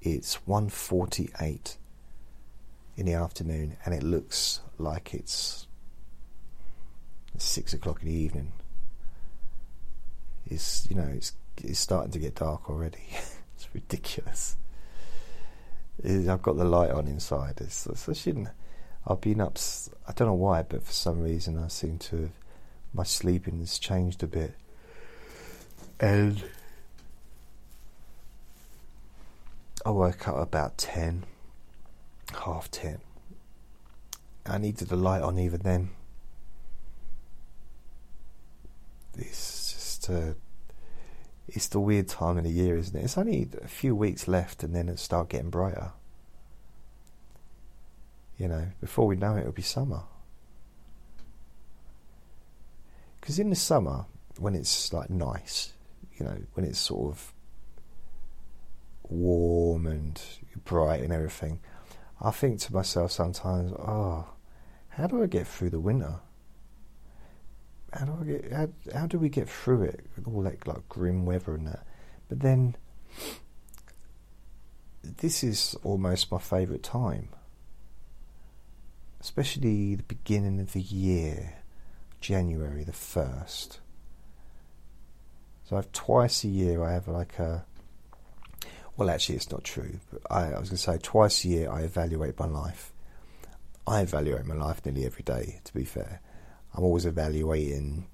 [0.00, 1.76] it's 1.48
[2.96, 5.66] in the afternoon and it looks like it's
[7.36, 8.52] 6 o'clock in the evening.
[10.46, 13.04] It's, you know, it's, it's starting to get dark already.
[13.56, 14.56] it's ridiculous.
[16.04, 17.60] I've got the light on inside.
[17.60, 18.48] It's, it's, I shouldn't.
[19.06, 19.58] I've been up.
[20.06, 22.30] I don't know why, but for some reason I seem to have
[22.92, 24.54] my sleeping has changed a bit,
[26.00, 26.42] and
[29.88, 31.24] I woke up about 10,
[32.44, 32.98] half 10.
[34.44, 35.88] I needed a light on even then.
[39.16, 40.34] It's just uh,
[41.48, 43.02] it's the weird time of the year, isn't it?
[43.02, 45.92] It's only a few weeks left and then it'll start getting brighter.
[48.36, 50.02] You know, before we know it, it'll be summer.
[53.22, 54.04] Because in the summer,
[54.38, 55.72] when it's like nice,
[56.18, 57.32] you know, when it's sort of
[59.10, 60.20] warm and
[60.64, 61.60] bright and everything,
[62.20, 64.26] I think to myself sometimes, oh,
[64.90, 66.16] how do I get through the winter?
[67.92, 68.52] How do I get?
[68.52, 70.00] How, how do we get through it?
[70.26, 71.86] All that like grim weather and that.
[72.28, 72.76] But then,
[75.02, 77.28] this is almost my favourite time,
[79.20, 81.62] especially the beginning of the year,
[82.20, 83.80] January the first.
[85.64, 87.64] So I've twice a year I have like a
[88.98, 90.00] well, actually, it's not true.
[90.28, 92.92] I, I was going to say twice a year I evaluate my life.
[93.86, 96.20] I evaluate my life nearly every day, to be fair.
[96.74, 98.08] I'm always evaluating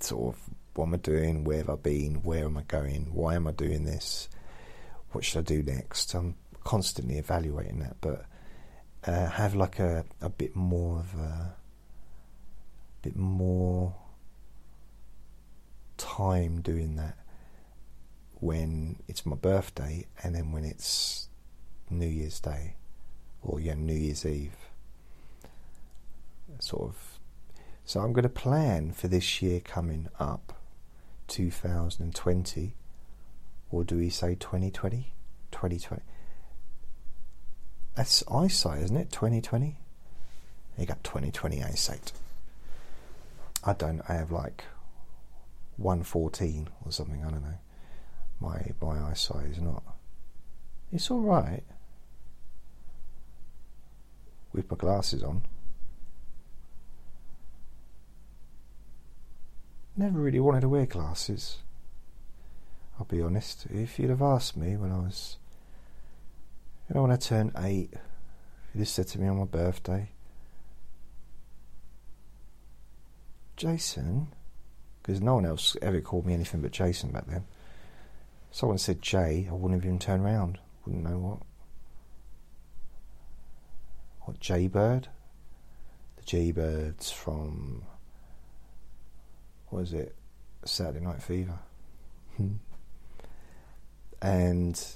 [0.00, 0.40] sort of
[0.74, 3.52] what am I doing, where have I been, where am I going, why am I
[3.52, 4.28] doing this,
[5.12, 6.12] what should I do next.
[6.14, 8.24] I'm constantly evaluating that, but
[9.06, 11.54] uh, have like a, a bit more of a
[13.02, 13.94] bit more
[15.96, 17.16] time doing that
[18.40, 21.28] when it's my birthday and then when it's
[21.90, 22.74] New Year's Day
[23.42, 24.56] or yeah New Year's Eve.
[26.58, 27.18] Sort of.
[27.84, 30.58] So I'm going to plan for this year coming up
[31.28, 32.74] 2020
[33.70, 35.12] or do we say 2020
[35.52, 36.02] 2020
[37.94, 39.12] that's eyesight isn't it?
[39.12, 39.76] 2020
[40.76, 42.12] you got 2020 eyesight
[43.64, 44.64] I don't I have like
[45.76, 47.58] 114 or something I don't know
[48.40, 49.82] my my eyesight is not
[50.92, 51.62] it's all right
[54.52, 55.42] with my glasses on
[60.00, 61.58] never really wanted to wear glasses.
[62.98, 63.66] I'll be honest.
[63.70, 65.36] If you'd have asked me when I was,
[66.88, 70.08] you know, when I turned eight, if you'd have said to me on my birthday,
[73.56, 74.28] Jason,
[75.02, 77.44] because no one else ever called me anything but Jason back then.
[78.50, 80.58] Someone said Jay, I wouldn't have even turned around.
[80.84, 81.38] Wouldn't know what.
[84.22, 85.08] What Jay Bird?
[86.16, 87.84] The Jay Birds from
[89.70, 90.16] was it
[90.64, 91.58] Saturday Night Fever?
[92.36, 92.54] Hmm.
[94.20, 94.94] and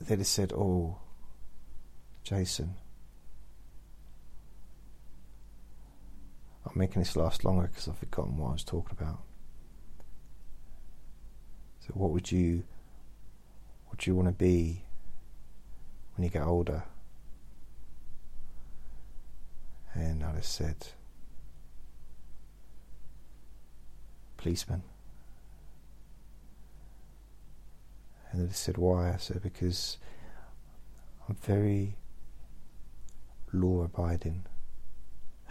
[0.00, 0.98] they just said, "Oh,
[2.22, 2.76] Jason."
[6.64, 9.22] I'm making this last longer because I've forgotten what I was talking about.
[11.88, 12.62] So, what would you,
[13.86, 14.84] what do you want to be
[16.14, 16.84] when you get older?
[19.94, 20.76] And I just said,
[24.36, 24.82] policeman.
[28.30, 29.12] And they said, Why?
[29.12, 29.96] I said, Because
[31.28, 31.96] I'm very
[33.52, 34.44] law abiding.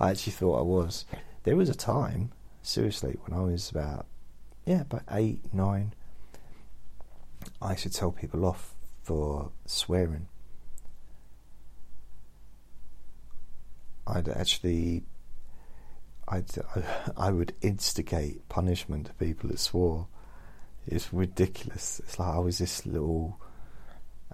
[0.00, 1.04] I actually thought I was.
[1.44, 4.06] There was a time, seriously, when I was about,
[4.70, 5.94] yeah, about eight, nine,
[7.60, 10.28] I used to tell people off for swearing.
[14.06, 15.02] I'd actually
[16.28, 16.44] I'd,
[17.16, 20.06] I would instigate punishment to people that swore.
[20.86, 22.00] It's ridiculous.
[22.04, 23.40] It's like I was this little,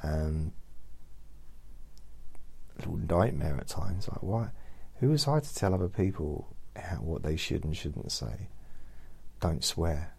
[0.02, 0.52] um,
[2.76, 4.06] little nightmare at times.
[4.06, 4.50] Like, why?
[4.96, 6.54] Who was I to tell other people
[7.00, 8.48] what they should and shouldn't say?
[9.40, 10.15] Don't swear.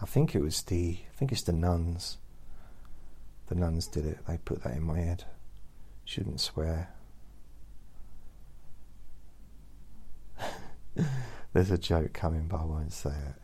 [0.00, 0.98] I think it was the.
[1.00, 2.18] I think it's the nuns.
[3.48, 4.18] The nuns did it.
[4.26, 5.24] They put that in my head.
[6.04, 6.90] Shouldn't swear.
[11.52, 13.34] There's a joke coming, but I won't say it.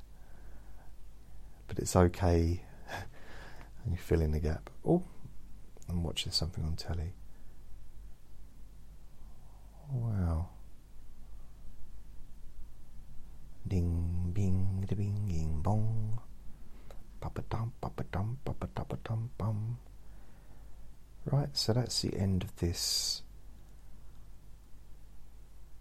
[1.69, 2.63] But it's okay.
[3.85, 4.71] and you fill in the gap.
[4.87, 5.03] Oh,
[5.89, 7.15] I'm watching something on telly.
[9.91, 10.49] Wow.
[13.67, 16.21] Ding, bing, da bing, bing, bong.
[17.21, 19.79] Papa dum, papa dum, papa dum, dum, bum.
[21.25, 23.23] Right, so that's the end of this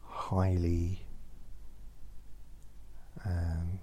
[0.02, 1.02] highly
[3.26, 3.80] um,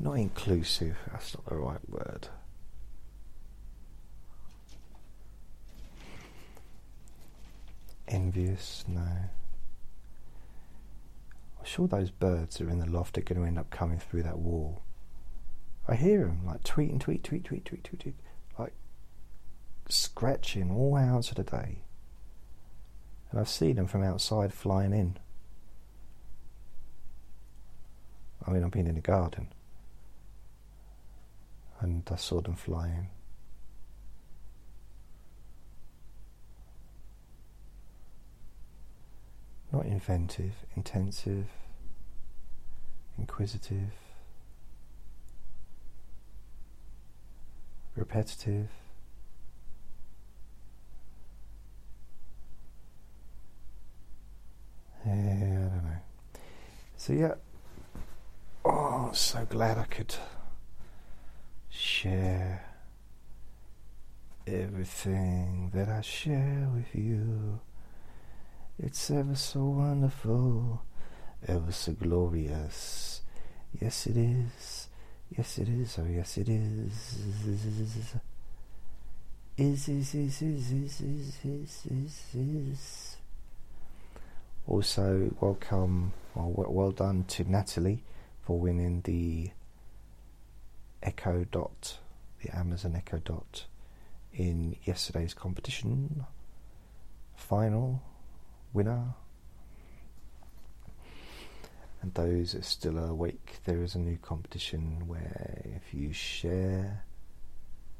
[0.00, 2.28] not inclusive, that's not the right word.
[8.06, 9.06] Envious, no.
[11.68, 14.22] Sure those birds that are in the loft are going to end up coming through
[14.22, 14.80] that wall.
[15.86, 18.14] I hear them like tweet and tweet, tweet, tweet, tweet, tweet, tweet,
[18.58, 18.72] like
[19.86, 21.82] scratching all hours of the day.
[23.30, 25.18] And I've seen them from outside flying in.
[28.46, 29.48] I mean, I've been in the garden
[31.80, 33.08] and I saw them flying.
[39.72, 41.46] Not inventive, intensive,
[43.18, 43.92] inquisitive,
[47.94, 48.68] repetitive.
[55.06, 55.98] Yeah, I don't know.
[56.96, 57.34] So, yeah,
[58.64, 60.14] Oh, so glad I could
[61.70, 62.66] share
[64.46, 67.60] everything that I share with you.
[68.80, 70.82] It's ever so wonderful,
[71.48, 73.22] ever so glorious.
[73.80, 74.88] Yes, it is.
[75.36, 75.98] Yes, it is.
[75.98, 77.18] Oh, yes, it is.
[79.56, 83.16] is is is is is is is is is.
[84.68, 88.04] Also, welcome, well, well done to Natalie
[88.42, 89.50] for winning the
[91.02, 91.98] Echo Dot,
[92.44, 93.64] the Amazon Echo Dot,
[94.32, 96.26] in yesterday's competition.
[97.34, 98.02] Final
[98.72, 99.14] winner.
[102.00, 107.04] And those are still awake, there is a new competition where if you share,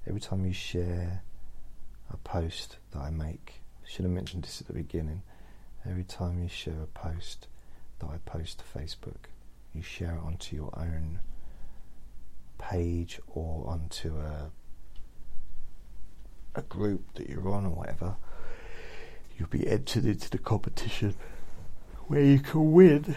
[0.07, 1.23] every time you share
[2.11, 5.23] a post that I make, should have mentioned this at the beginning.
[5.89, 7.49] Every time you share a post
[7.99, 9.27] that I post to Facebook,
[9.75, 11.21] you share it onto your own
[12.59, 14.51] page or onto a
[16.55, 18.17] a group that you're on or whatever,
[19.39, 21.15] you'll be entered into the competition
[22.09, 23.17] where you can win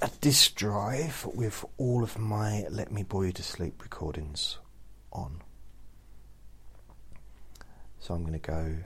[0.00, 4.58] a disk drive with all of my Let Me Bore You to Sleep recordings
[5.12, 5.42] on.
[7.98, 8.76] So I'm going to go.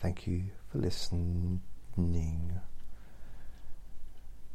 [0.00, 1.60] Thank you for listening.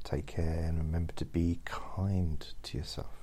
[0.03, 3.13] Take care and remember to be kind to yourself.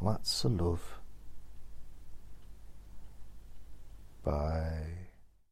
[0.00, 0.97] Lots of love.
[4.28, 5.07] Bye.